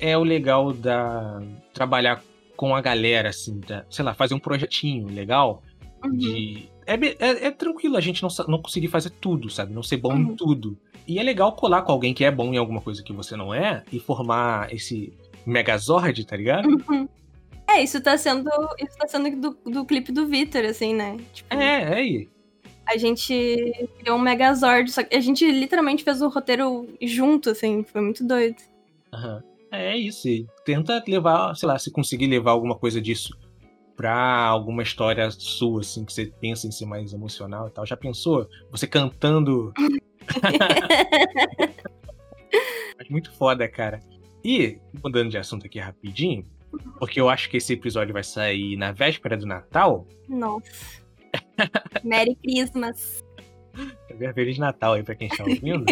[0.00, 1.40] é o legal da
[1.72, 2.22] trabalhar
[2.56, 3.84] com a galera, assim, tá?
[3.88, 5.62] sei lá, fazer um projetinho legal
[6.04, 6.16] uhum.
[6.16, 6.68] de.
[6.86, 9.72] É, é, é, tranquilo a gente não, não conseguir fazer tudo, sabe?
[9.72, 10.32] Não ser bom uhum.
[10.32, 10.76] em tudo.
[11.06, 13.54] E é legal colar com alguém que é bom em alguma coisa que você não
[13.54, 15.12] é e formar esse
[15.46, 16.66] Megazord, tá ligado?
[16.66, 17.08] Uhum.
[17.68, 18.50] É, isso tá sendo.
[18.78, 21.18] Isso tá sendo do, do clipe do Victor, assim, né?
[21.34, 22.28] Tipo, é, é aí.
[22.88, 27.84] A gente criou um Megazord, só que a gente literalmente fez o roteiro junto, assim,
[27.84, 28.56] foi muito doido.
[29.12, 29.42] Uhum.
[29.70, 30.28] É isso.
[30.64, 33.36] Tenta levar, sei lá, se conseguir levar alguma coisa disso
[33.94, 37.84] pra alguma história sua, assim, que você pensa em ser mais emocional e tal.
[37.84, 38.48] Já pensou?
[38.70, 39.72] Você cantando.
[43.10, 44.00] Muito foda, cara.
[44.44, 46.46] E, mudando de assunto aqui rapidinho,
[46.98, 50.06] porque eu acho que esse episódio vai sair na véspera do Natal.
[50.28, 51.02] Nossa.
[52.04, 53.22] Merry Christmas.
[54.34, 55.84] Feliz Natal aí pra quem está ouvindo.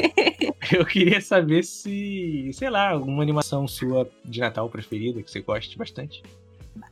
[0.72, 5.78] Eu queria saber se, sei lá, alguma animação sua de Natal preferida que você goste
[5.78, 6.22] bastante.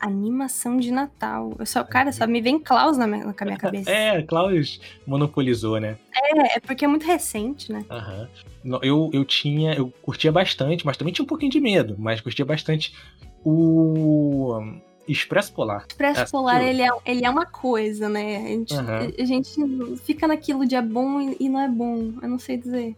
[0.00, 1.52] Animação de Natal.
[1.58, 3.90] Eu só, cara, só me vem Klaus na minha, na minha cabeça.
[3.90, 5.98] É, Klaus monopolizou, né?
[6.14, 7.84] É, é porque é muito recente, né?
[7.90, 8.28] Aham.
[8.82, 12.46] Eu, eu tinha, eu curtia bastante, mas também tinha um pouquinho de medo, mas curtia
[12.46, 12.94] bastante
[13.44, 14.58] o
[15.06, 15.84] Expresso Polar.
[15.88, 18.36] Expresso Polar, ele é, ele é uma coisa, né?
[18.36, 19.12] A gente, uhum.
[19.18, 22.12] a gente fica naquilo de é bom e, e não é bom.
[22.22, 22.96] Eu não sei dizer.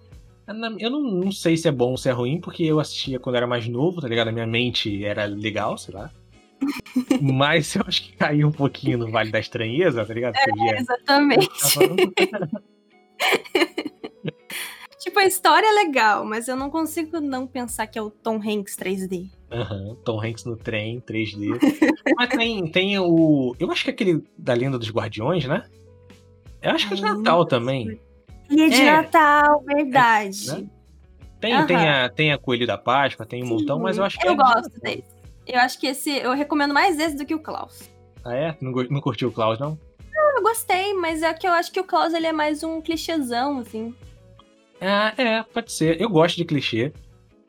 [0.79, 3.35] Eu não, não sei se é bom ou se é ruim, porque eu assistia quando
[3.35, 4.29] era mais novo, tá ligado?
[4.29, 6.09] A minha mente era legal, sei lá.
[7.21, 10.37] Mas eu acho que caiu um pouquinho no Vale da Estranheza, tá ligado?
[10.37, 11.49] É, exatamente.
[15.01, 18.37] tipo, a história é legal, mas eu não consigo não pensar que é o Tom
[18.37, 19.31] Hanks 3D.
[19.51, 21.59] Uhum, Tom Hanks no trem, 3D.
[22.17, 23.55] mas tem, tem o.
[23.59, 25.65] Eu acho que é aquele da Lenda dos Guardiões, né?
[26.61, 28.01] Eu acho que é de Natal também.
[28.51, 30.51] E é de é, Natal, verdade.
[30.51, 30.67] É, né?
[31.41, 31.67] Tem, uhum.
[31.67, 34.27] tem, a, tem a Coelho da Páscoa, tem um Sim, montão, mas eu acho que
[34.27, 34.81] Eu é gosto de...
[34.81, 35.17] desse.
[35.47, 36.11] Eu acho que esse.
[36.11, 37.89] Eu recomendo mais esse do que o Klaus.
[38.25, 38.57] Ah, é?
[38.61, 39.79] Não, não curtiu o Klaus, não?
[40.13, 42.81] Não, eu gostei, mas é que eu acho que o Klaus ele é mais um
[42.81, 43.95] clichêzão, assim.
[44.81, 46.01] Ah, é, pode ser.
[46.01, 46.93] Eu gosto de clichê.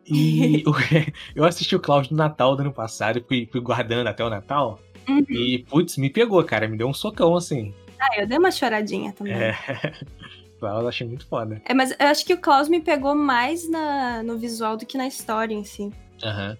[0.10, 0.64] E
[1.36, 4.80] eu assisti o Klaus no Natal do ano passado, fui, fui guardando até o Natal.
[5.08, 5.26] Uhum.
[5.30, 6.68] E, putz, me pegou, cara.
[6.68, 7.74] Me deu um socão, assim.
[8.00, 9.34] Ah, eu dei uma choradinha também.
[9.34, 9.58] É.
[10.60, 11.62] Klaus eu achei muito foda.
[11.66, 14.98] É, mas eu acho que o Klaus me pegou mais na, no visual do que
[14.98, 15.92] na história em si.
[16.24, 16.58] Aham.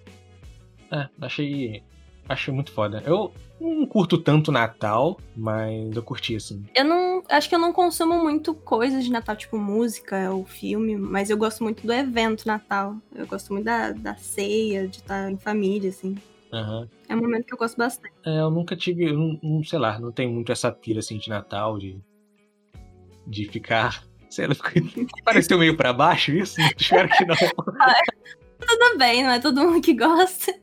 [0.90, 0.98] Uhum.
[1.00, 1.82] É, achei.
[2.28, 3.02] Achei muito foda.
[3.06, 6.64] Eu não curto tanto Natal, mas eu curti, assim.
[6.74, 7.22] Eu não.
[7.28, 11.36] Acho que eu não consumo muito coisas de Natal, tipo música ou filme, mas eu
[11.36, 12.96] gosto muito do evento Natal.
[13.14, 16.16] Eu gosto muito da, da ceia, de estar em família, assim.
[16.52, 16.88] Uhum.
[17.08, 18.12] É um momento que eu gosto bastante.
[18.24, 21.18] É, eu nunca tive, eu não, não, sei lá, não tenho muito essa pira assim
[21.18, 22.00] de Natal, de,
[23.26, 24.06] de ficar.
[24.28, 24.54] Sei lá,
[25.24, 26.60] pareceu meio pra baixo isso?
[26.76, 27.34] Espero que não.
[27.34, 30.54] Tudo bem, não é todo mundo que gosta.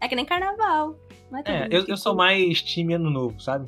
[0.00, 0.98] É que nem carnaval.
[1.32, 3.66] Não é, é eu, eu sou mais time ano novo, sabe?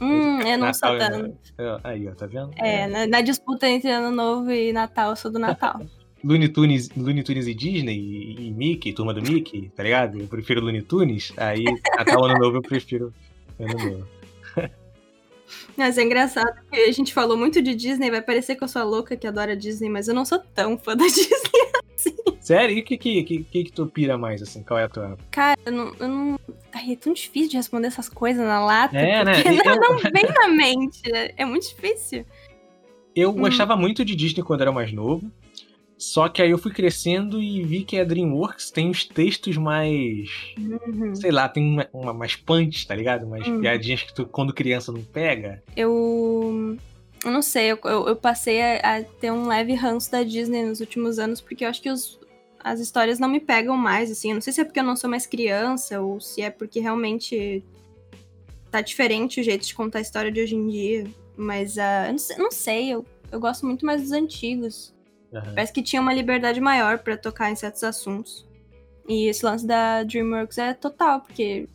[0.00, 1.38] Hum, eu não Natal, sou tanto.
[1.84, 2.50] Aí, ó, tá vendo?
[2.56, 2.86] É, é.
[2.86, 5.80] Na, na, disputa entre ano novo e Natal, eu sou do Natal.
[6.24, 10.18] Looney Tunes, Looney Tunes e Disney e, e, Mickey, turma do Mickey, tá ligado?
[10.18, 11.62] Eu prefiro Looney Tunes, aí
[11.96, 13.12] Natal Ano Novo eu prefiro
[13.58, 14.08] Ano Novo.
[15.76, 18.82] Mas é engraçado que a gente falou muito de Disney, vai parecer que eu sou
[18.82, 22.16] a louca que adora Disney, mas eu não sou tão fã da Disney assim.
[22.40, 22.76] Sério?
[22.76, 24.62] E o que, que, que, que, tu pira mais, assim?
[24.62, 25.18] Qual é a tua.
[25.30, 25.94] Cara, eu não.
[25.98, 26.40] Eu não...
[26.72, 28.96] Ai, é tão difícil de responder essas coisas na lata.
[28.96, 29.32] É, né?
[29.64, 29.80] Não, eu...
[29.80, 31.02] não vem na mente.
[31.36, 32.24] É muito difícil.
[33.14, 33.40] Eu hum.
[33.40, 35.30] gostava muito de Disney quando era mais novo.
[35.98, 40.30] Só que aí eu fui crescendo e vi que a DreamWorks tem os textos mais.
[40.56, 41.12] Uhum.
[41.16, 43.26] Sei lá, tem uma, uma, mais punch, tá ligado?
[43.26, 43.60] Umas uhum.
[43.60, 45.60] piadinhas que tu, quando criança, não pega.
[45.76, 46.76] Eu.
[47.24, 50.64] Eu não sei, eu, eu, eu passei a, a, ter um leve ranço da Disney
[50.64, 52.18] nos últimos anos, porque eu acho que os,
[52.60, 54.30] as histórias não me pegam mais, assim.
[54.30, 56.80] Eu não sei se é porque eu não sou mais criança, ou se é porque
[56.80, 57.64] realmente
[58.70, 61.06] tá diferente o jeito de contar a história de hoje em dia.
[61.36, 64.94] Mas uh, eu não sei, não sei eu, eu gosto muito mais dos antigos.
[65.32, 65.42] Uhum.
[65.42, 68.46] Parece que tinha uma liberdade maior para tocar em certos assuntos.
[69.08, 71.68] E esse lance da DreamWorks é total, porque,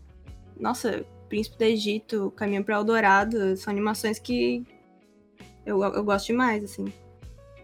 [0.59, 4.63] nossa, Príncipe do Egito, Caminho para Eldorado, são animações que
[5.65, 6.91] eu, eu gosto demais, assim.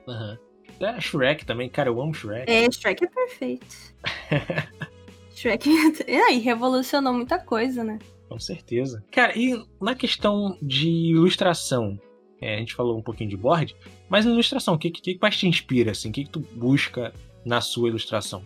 [0.07, 0.31] Aham.
[0.31, 0.49] Uhum.
[0.79, 2.49] É, Shrek também, cara, eu amo Shrek.
[2.49, 3.75] É, Shrek é perfeito.
[5.35, 5.69] Shrek
[6.07, 7.99] é, e revolucionou muita coisa, né?
[8.29, 9.03] Com certeza.
[9.11, 11.99] Cara, e na questão de ilustração,
[12.41, 13.75] é, a gente falou um pouquinho de board,
[14.07, 16.09] mas na ilustração, o que, que, que mais te inspira, assim?
[16.09, 18.45] O que, que tu busca na sua ilustração?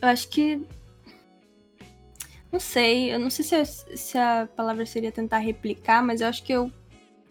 [0.00, 0.60] Eu acho que.
[2.50, 6.28] Não sei, eu não sei se, eu, se a palavra seria tentar replicar, mas eu
[6.28, 6.70] acho que eu.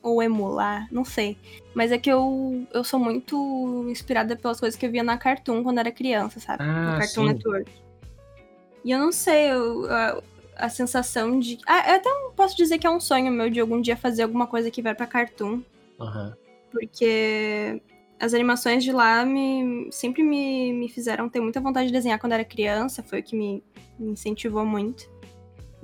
[0.01, 1.37] Ou emular, não sei.
[1.75, 5.63] Mas é que eu, eu sou muito inspirada pelas coisas que eu via na Cartoon
[5.63, 6.63] quando era criança, sabe?
[6.63, 7.33] Ah, no Cartoon sim.
[7.33, 7.71] Network.
[8.83, 10.21] E eu não sei, eu, a,
[10.55, 11.59] a sensação de.
[11.67, 14.47] Ah, eu até posso dizer que é um sonho meu de algum dia fazer alguma
[14.47, 15.61] coisa que vai pra Cartoon.
[15.99, 16.33] Uhum.
[16.71, 17.81] Porque
[18.19, 22.33] as animações de lá me, sempre me, me fizeram ter muita vontade de desenhar quando
[22.33, 23.63] era criança, foi o que me,
[23.99, 25.09] me incentivou muito.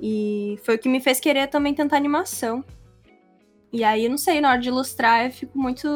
[0.00, 2.64] E foi o que me fez querer também tentar animação.
[3.72, 5.88] E aí, não sei, na hora de ilustrar, eu fico muito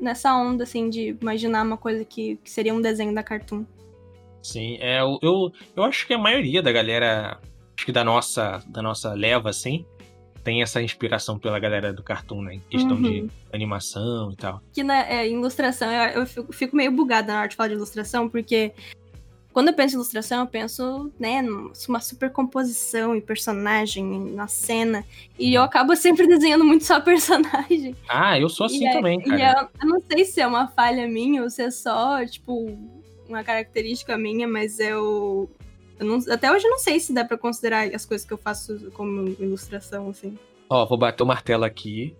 [0.00, 3.64] nessa onda, assim, de imaginar uma coisa que, que seria um desenho da Cartoon.
[4.42, 7.38] Sim, é, eu, eu acho que a maioria da galera,
[7.76, 9.86] acho que da nossa, da nossa leva, assim,
[10.42, 12.54] tem essa inspiração pela galera do cartoon, né?
[12.54, 13.02] Em questão uhum.
[13.02, 14.60] de animação e tal.
[14.72, 17.74] Que na é, ilustração, eu, eu fico, fico, meio bugada na hora de falar de
[17.74, 18.72] ilustração, porque
[19.52, 25.04] quando eu penso em ilustração, eu penso, né, numa super composição e personagem na cena.
[25.38, 27.94] E eu acabo sempre desenhando muito só personagem.
[28.08, 29.38] Ah, eu sou assim e também, é, cara.
[29.38, 32.76] E eu, eu não sei se é uma falha minha ou se é só, tipo,
[33.28, 35.50] uma característica minha, mas eu
[35.98, 38.90] não, até hoje eu não sei se dá para considerar as coisas que eu faço
[38.92, 40.36] como ilustração, assim.
[40.68, 42.14] Ó, vou bater o martelo aqui.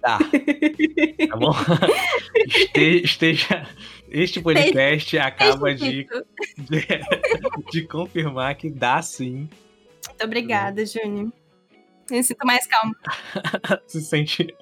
[0.00, 0.18] Tá.
[1.28, 1.52] tá bom?
[2.50, 3.66] Este, esteja.
[4.08, 6.08] Este podcast acaba de,
[6.58, 6.86] de,
[7.70, 9.48] de, confirmar que dá sim.
[10.08, 11.32] Muito obrigada, Júnior.
[12.10, 12.92] Me sinto mais calma.
[13.86, 14.52] Se sente.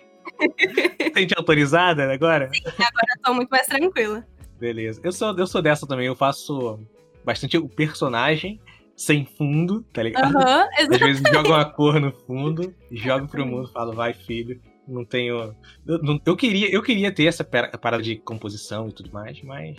[1.14, 2.51] sente autorizada agora?
[2.53, 4.27] Sim, agora eu tô muito mais tranquila.
[4.61, 5.01] Beleza.
[5.03, 6.79] Eu sou, eu sou dessa também, eu faço
[7.24, 8.61] bastante o personagem
[8.94, 10.35] sem fundo, tá ligado?
[10.35, 15.05] Uhum, Às vezes joga uma cor no fundo, joga pro mundo, fala, vai filho, não
[15.05, 15.55] tenho.
[15.87, 19.77] Eu, não, eu, queria, eu queria ter essa parada de composição e tudo mais, mas.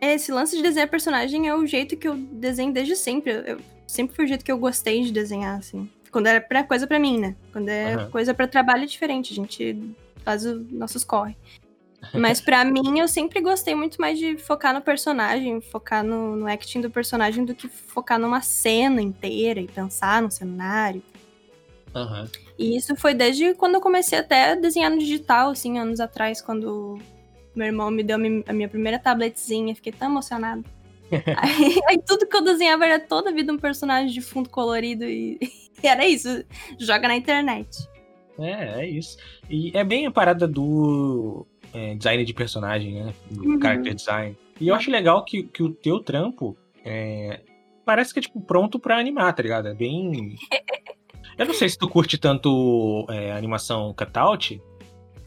[0.00, 3.32] É, esse lance de desenhar personagem é o jeito que eu desenho desde sempre.
[3.32, 5.90] Eu, sempre foi o jeito que eu gostei de desenhar, assim.
[6.10, 7.36] Quando era pra coisa pra mim, né?
[7.52, 8.10] Quando é uhum.
[8.10, 11.36] coisa pra trabalho é diferente, a gente faz os nossos corre.
[12.14, 16.46] Mas para mim, eu sempre gostei muito mais de focar no personagem, focar no, no
[16.46, 21.02] acting do personagem do que focar numa cena inteira e pensar no cenário.
[21.94, 22.28] Uhum.
[22.58, 26.40] E isso foi desde quando eu comecei até a desenhar no digital, assim, anos atrás,
[26.40, 26.98] quando
[27.54, 29.74] meu irmão me deu a minha primeira tabletzinha.
[29.74, 30.62] Fiquei tão emocionada.
[31.10, 35.04] aí, aí, tudo que eu desenhava era toda a vida um personagem de fundo colorido
[35.04, 35.38] e,
[35.82, 36.44] e era isso.
[36.78, 37.88] Joga na internet.
[38.38, 39.16] É, é isso.
[39.48, 43.14] E é bem a parada do é, design de personagem, né?
[43.30, 43.60] Do uhum.
[43.60, 44.36] character design.
[44.60, 47.40] E eu acho legal que, que o teu trampo é,
[47.84, 49.68] parece que é, tipo, pronto pra animar, tá ligado?
[49.68, 50.36] É bem.
[51.38, 54.60] eu não sei se tu curte tanto é, animação cutout.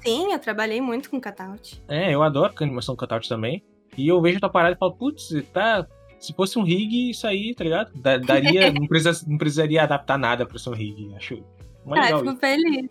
[0.03, 1.81] Sim, eu trabalhei muito com cutout.
[1.87, 3.63] É, eu adoro animação cutout também.
[3.97, 5.87] E eu vejo tua parada e falo, putz, tá.
[6.19, 7.91] Se fosse um rig, isso aí, tá ligado?
[7.95, 8.71] daria.
[8.73, 11.13] não, precisa, não precisaria adaptar nada pra ser um rig.
[11.15, 11.43] Acho.
[11.85, 12.89] Mó ah, fico feliz.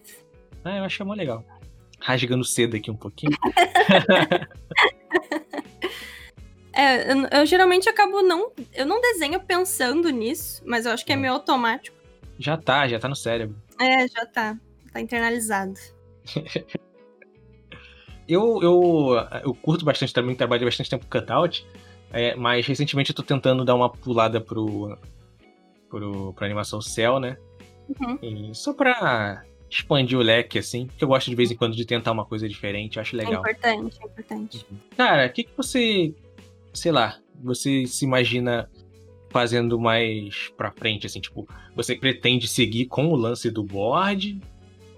[0.64, 1.44] Ah, eu achei mó legal.
[1.98, 3.32] Rasgando cedo aqui um pouquinho.
[6.74, 8.52] é, eu, eu, geralmente acabo não.
[8.74, 11.96] Eu não desenho pensando nisso, mas eu acho que é meio automático.
[12.42, 13.56] Já tá, já tá no cérebro.
[13.80, 14.58] É, já tá.
[14.92, 15.74] Tá internalizado.
[18.28, 21.66] eu, eu, eu curto bastante também, trabalhei bastante tempo com cutout,
[22.12, 24.96] é, mas recentemente eu tô tentando dar uma pulada pro,
[25.88, 27.36] pro, pro animação céu, né?
[28.00, 28.54] Uhum.
[28.54, 32.12] só pra expandir o leque, assim, porque eu gosto de vez em quando de tentar
[32.12, 33.44] uma coisa diferente, eu acho é legal.
[33.46, 34.66] É importante, é importante.
[34.70, 34.78] Uhum.
[34.96, 36.14] Cara, o que, que você,
[36.72, 38.70] sei lá, você se imagina
[39.32, 44.40] fazendo mais pra frente, assim, tipo, você pretende seguir com o lance do board,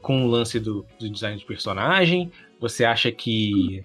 [0.03, 3.85] com o lance do, do design de personagem, você acha que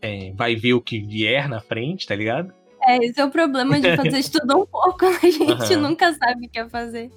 [0.00, 2.52] é, vai ver o que vier na frente, tá ligado?
[2.84, 5.18] É, esse é o problema de fazer isso tudo um pouco, né?
[5.22, 5.82] a gente uhum.
[5.82, 7.10] nunca sabe o que é fazer.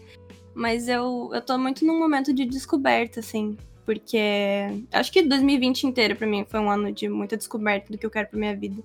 [0.53, 3.57] Mas eu, eu tô muito num momento de descoberta, assim.
[3.85, 4.17] Porque
[4.91, 8.09] acho que 2020 inteiro para mim foi um ano de muita descoberta do que eu
[8.09, 8.81] quero pra minha vida.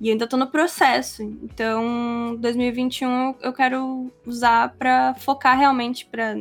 [0.00, 1.22] E ainda tô no processo.
[1.22, 6.36] Então, 2021 eu quero usar para focar realmente para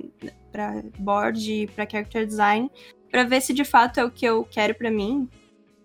[0.51, 2.71] para board para character design,
[3.11, 5.27] para ver se de fato é o que eu quero para mim.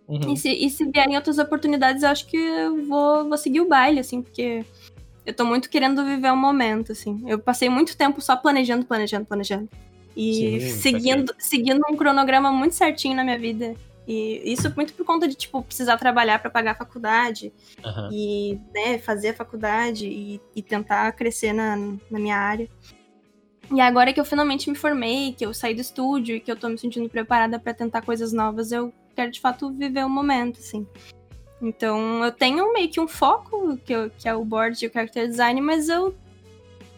[0.09, 0.33] Uhum.
[0.33, 3.69] E, se, e se vierem outras oportunidades, eu acho que eu vou, vou seguir o
[3.69, 4.65] baile, assim, porque
[5.25, 7.23] eu tô muito querendo viver o um momento, assim.
[7.27, 9.69] Eu passei muito tempo só planejando, planejando, planejando.
[10.17, 13.75] E Sim, seguindo, seguindo um cronograma muito certinho na minha vida.
[14.07, 17.53] E isso muito por conta de, tipo, precisar trabalhar para pagar a faculdade.
[17.85, 18.09] Uhum.
[18.13, 22.69] E, né, fazer a faculdade e, e tentar crescer na, na minha área.
[23.71, 26.57] E agora que eu finalmente me formei, que eu saí do estúdio e que eu
[26.57, 30.59] tô me sentindo preparada para tentar coisas novas, eu quero de fato viver o momento,
[30.59, 30.87] assim.
[31.61, 34.93] Então eu tenho meio que um foco, que, eu, que é o board e o
[34.93, 36.15] character design, mas eu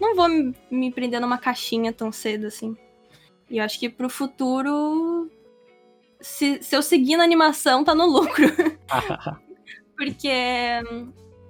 [0.01, 2.77] não vou me, me prender numa caixinha tão cedo, assim.
[3.51, 5.31] E eu acho que pro futuro,
[6.25, 8.47] se, se eu seguir na animação, tá no lucro.
[9.97, 10.31] Porque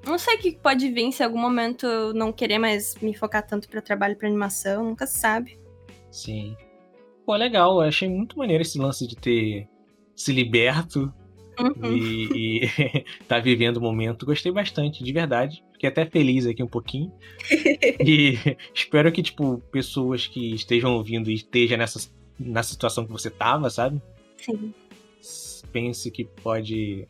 [0.06, 3.14] não sei o que pode vir se em algum momento eu não querer mais me
[3.14, 5.58] focar tanto para trabalho para animação, nunca se sabe.
[6.10, 6.56] Sim.
[7.24, 9.68] Pô, legal, eu achei muito maneiro esse lance de ter
[10.14, 11.12] se liberto
[11.58, 11.96] Uhum.
[11.96, 14.26] E, e tá vivendo o momento.
[14.26, 15.62] Gostei bastante, de verdade.
[15.72, 17.12] Fiquei até feliz aqui um pouquinho.
[18.04, 18.38] e
[18.74, 23.70] espero que, tipo, pessoas que estejam ouvindo e estejam nessa, na situação que você tava,
[23.70, 24.00] sabe?
[24.44, 24.72] Sim.
[25.72, 27.07] Pense que pode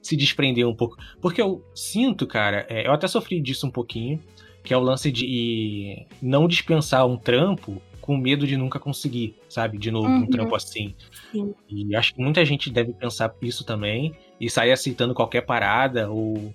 [0.00, 0.96] se desprender um pouco.
[1.20, 4.20] Porque eu sinto, cara, é, eu até sofri disso um pouquinho,
[4.62, 9.78] que é o lance de não dispensar um trampo com medo de nunca conseguir, sabe?
[9.78, 10.18] De novo, uhum.
[10.18, 10.94] um trampo assim.
[11.32, 11.52] Sim.
[11.68, 16.54] E acho que muita gente deve pensar isso também e sair aceitando qualquer parada ou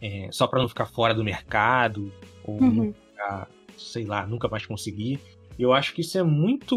[0.00, 2.12] é, só para não ficar fora do mercado
[2.44, 2.70] ou uhum.
[2.70, 5.18] nunca, sei lá, nunca mais conseguir.
[5.58, 6.76] Eu acho que isso é muito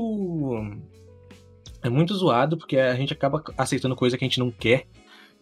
[1.83, 4.85] é muito zoado porque a gente acaba aceitando coisa que a gente não quer.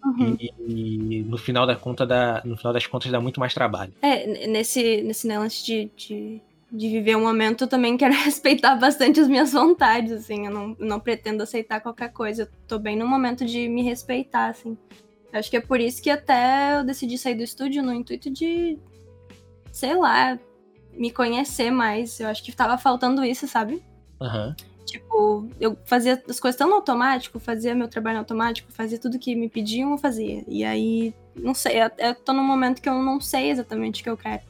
[0.04, 0.36] Uhum.
[0.40, 3.94] E, e, no final da conta dá, no final das contas dá muito mais trabalho.
[4.02, 9.20] É, nesse nesse lance de, de de viver um momento, eu também quero respeitar bastante
[9.20, 10.46] as minhas vontades, assim.
[10.46, 12.44] Eu não, não pretendo aceitar qualquer coisa.
[12.44, 14.78] Eu tô bem no momento de me respeitar, assim.
[15.34, 18.30] Eu acho que é por isso que até eu decidi sair do estúdio no intuito
[18.30, 18.80] de,
[19.72, 20.40] sei lá,
[20.94, 22.20] me conhecer mais.
[22.20, 23.84] Eu acho que tava faltando isso, sabe?
[24.22, 24.56] Uhum.
[24.92, 29.34] Tipo, eu fazia as coisas tão no automático, fazia meu trabalho automático, fazia tudo que
[29.34, 30.44] me pediam, eu fazia.
[30.50, 34.04] E aí, não sei, eu, eu tô num momento que eu não sei exatamente o
[34.04, 34.42] que eu quero.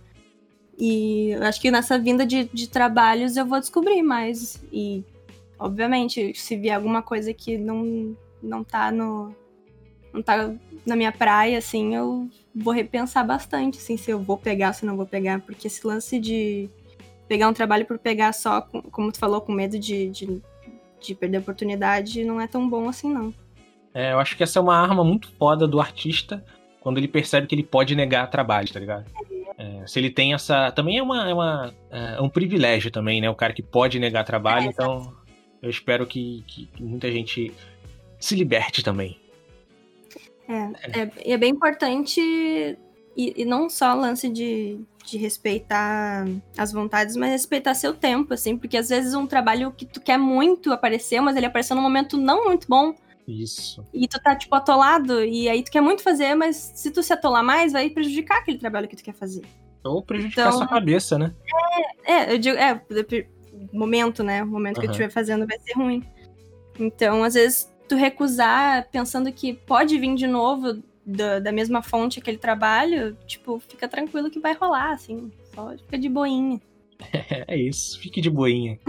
[0.79, 4.59] E acho que nessa vinda de, de trabalhos eu vou descobrir mais.
[4.73, 5.05] E,
[5.59, 9.35] obviamente, se vier alguma coisa que não, não tá no.
[10.11, 10.51] não tá
[10.83, 14.97] na minha praia, assim, eu vou repensar bastante, assim, se eu vou pegar, se não
[14.97, 15.39] vou pegar.
[15.41, 16.67] Porque esse lance de
[17.31, 20.41] pegar um trabalho por pegar só, como tu falou, com medo de, de,
[20.99, 23.33] de perder a oportunidade, não é tão bom assim, não.
[23.93, 26.43] É, eu acho que essa é uma arma muito foda do artista
[26.81, 29.05] quando ele percebe que ele pode negar trabalho, tá ligado?
[29.57, 30.73] É, se ele tem essa.
[30.73, 33.29] Também é, uma, é, uma, é um privilégio também, né?
[33.29, 35.15] O cara que pode negar trabalho, é, então
[35.61, 37.53] eu espero que, que, muita gente
[38.19, 39.17] se liberte também.
[40.49, 42.77] É, é, é bem importante
[43.15, 46.25] E, e não só lance de, de respeitar
[46.57, 50.17] as vontades, mas respeitar seu tempo, assim, porque às vezes um trabalho que tu quer
[50.17, 52.95] muito aparecer, mas ele apareceu num momento não muito bom.
[53.27, 53.85] Isso.
[53.93, 57.13] E tu tá, tipo, atolado, e aí tu quer muito fazer, mas se tu se
[57.13, 59.43] atolar mais, vai prejudicar aquele trabalho que tu quer fazer.
[59.83, 61.33] Ou prejudicar então, sua cabeça, né?
[62.05, 62.81] É, é, eu digo, é,
[63.73, 64.43] momento, né?
[64.43, 64.81] O momento uhum.
[64.81, 66.03] que eu estiver fazendo vai ser ruim.
[66.79, 70.81] Então, às vezes, tu recusar pensando que pode vir de novo
[71.11, 75.31] da, da mesma fonte aquele trabalho, tipo, fica tranquilo que vai rolar, assim.
[75.53, 76.59] Só fica de boinha.
[77.47, 78.79] É isso, fique de boinha.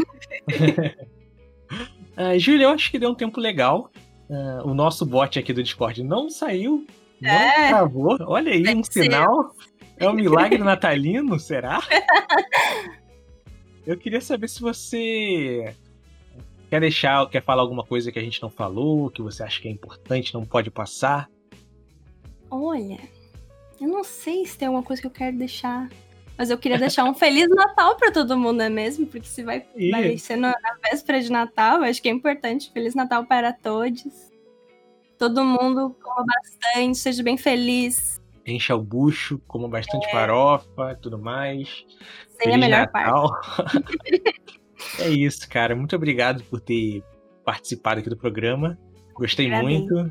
[2.16, 3.90] uh, Júlia, eu acho que deu um tempo legal.
[4.28, 6.86] Uh, o nosso bot aqui do Discord não saiu,
[7.20, 7.68] não é.
[7.68, 8.18] travou.
[8.26, 9.54] Olha aí, um sinal.
[9.96, 11.80] É um milagre natalino, será?
[13.86, 15.74] Eu queria saber se você
[16.70, 19.68] quer deixar, quer falar alguma coisa que a gente não falou, que você acha que
[19.68, 21.28] é importante, não pode passar.
[22.54, 23.00] Olha,
[23.80, 25.88] eu não sei se tem alguma coisa que eu quero deixar.
[26.36, 29.06] Mas eu queria deixar um Feliz Natal para todo mundo, não é mesmo?
[29.06, 32.70] Porque se vai, vai ser na véspera de Natal, eu acho que é importante.
[32.70, 34.04] Feliz Natal para todos.
[35.18, 38.20] Todo mundo coma bastante, seja bem feliz.
[38.46, 40.10] Encha o bucho, coma bastante é.
[40.10, 41.86] farofa tudo mais.
[42.28, 43.30] Sem Feliz a melhor Natal.
[43.30, 43.84] parte.
[45.00, 45.74] é isso, cara.
[45.74, 47.02] Muito obrigado por ter
[47.46, 48.78] participado aqui do programa.
[49.14, 50.10] Gostei muito.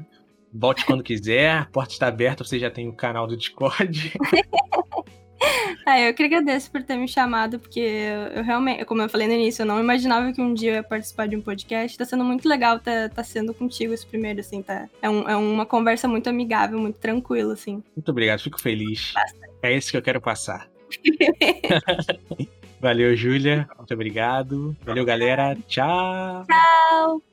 [0.54, 4.14] Volte quando quiser, a porta está aberta, você já tem o canal do Discord.
[5.86, 7.80] ah, eu que agradeço por ter me chamado, porque
[8.36, 10.84] eu realmente, como eu falei no início, eu não imaginava que um dia eu ia
[10.84, 11.98] participar de um podcast.
[11.98, 14.90] Tá sendo muito legal tá, tá sendo contigo esse primeiro, assim, tá?
[15.02, 17.84] É, um, é uma conversa muito amigável, muito tranquila, assim.
[17.96, 19.14] Muito obrigado, fico feliz.
[19.14, 19.52] Bastante.
[19.64, 20.68] É isso que eu quero passar.
[22.82, 23.70] Valeu, Júlia.
[23.78, 24.76] Muito obrigado.
[24.84, 25.56] Valeu, galera.
[25.68, 26.46] Tchau.
[26.46, 27.31] Tchau.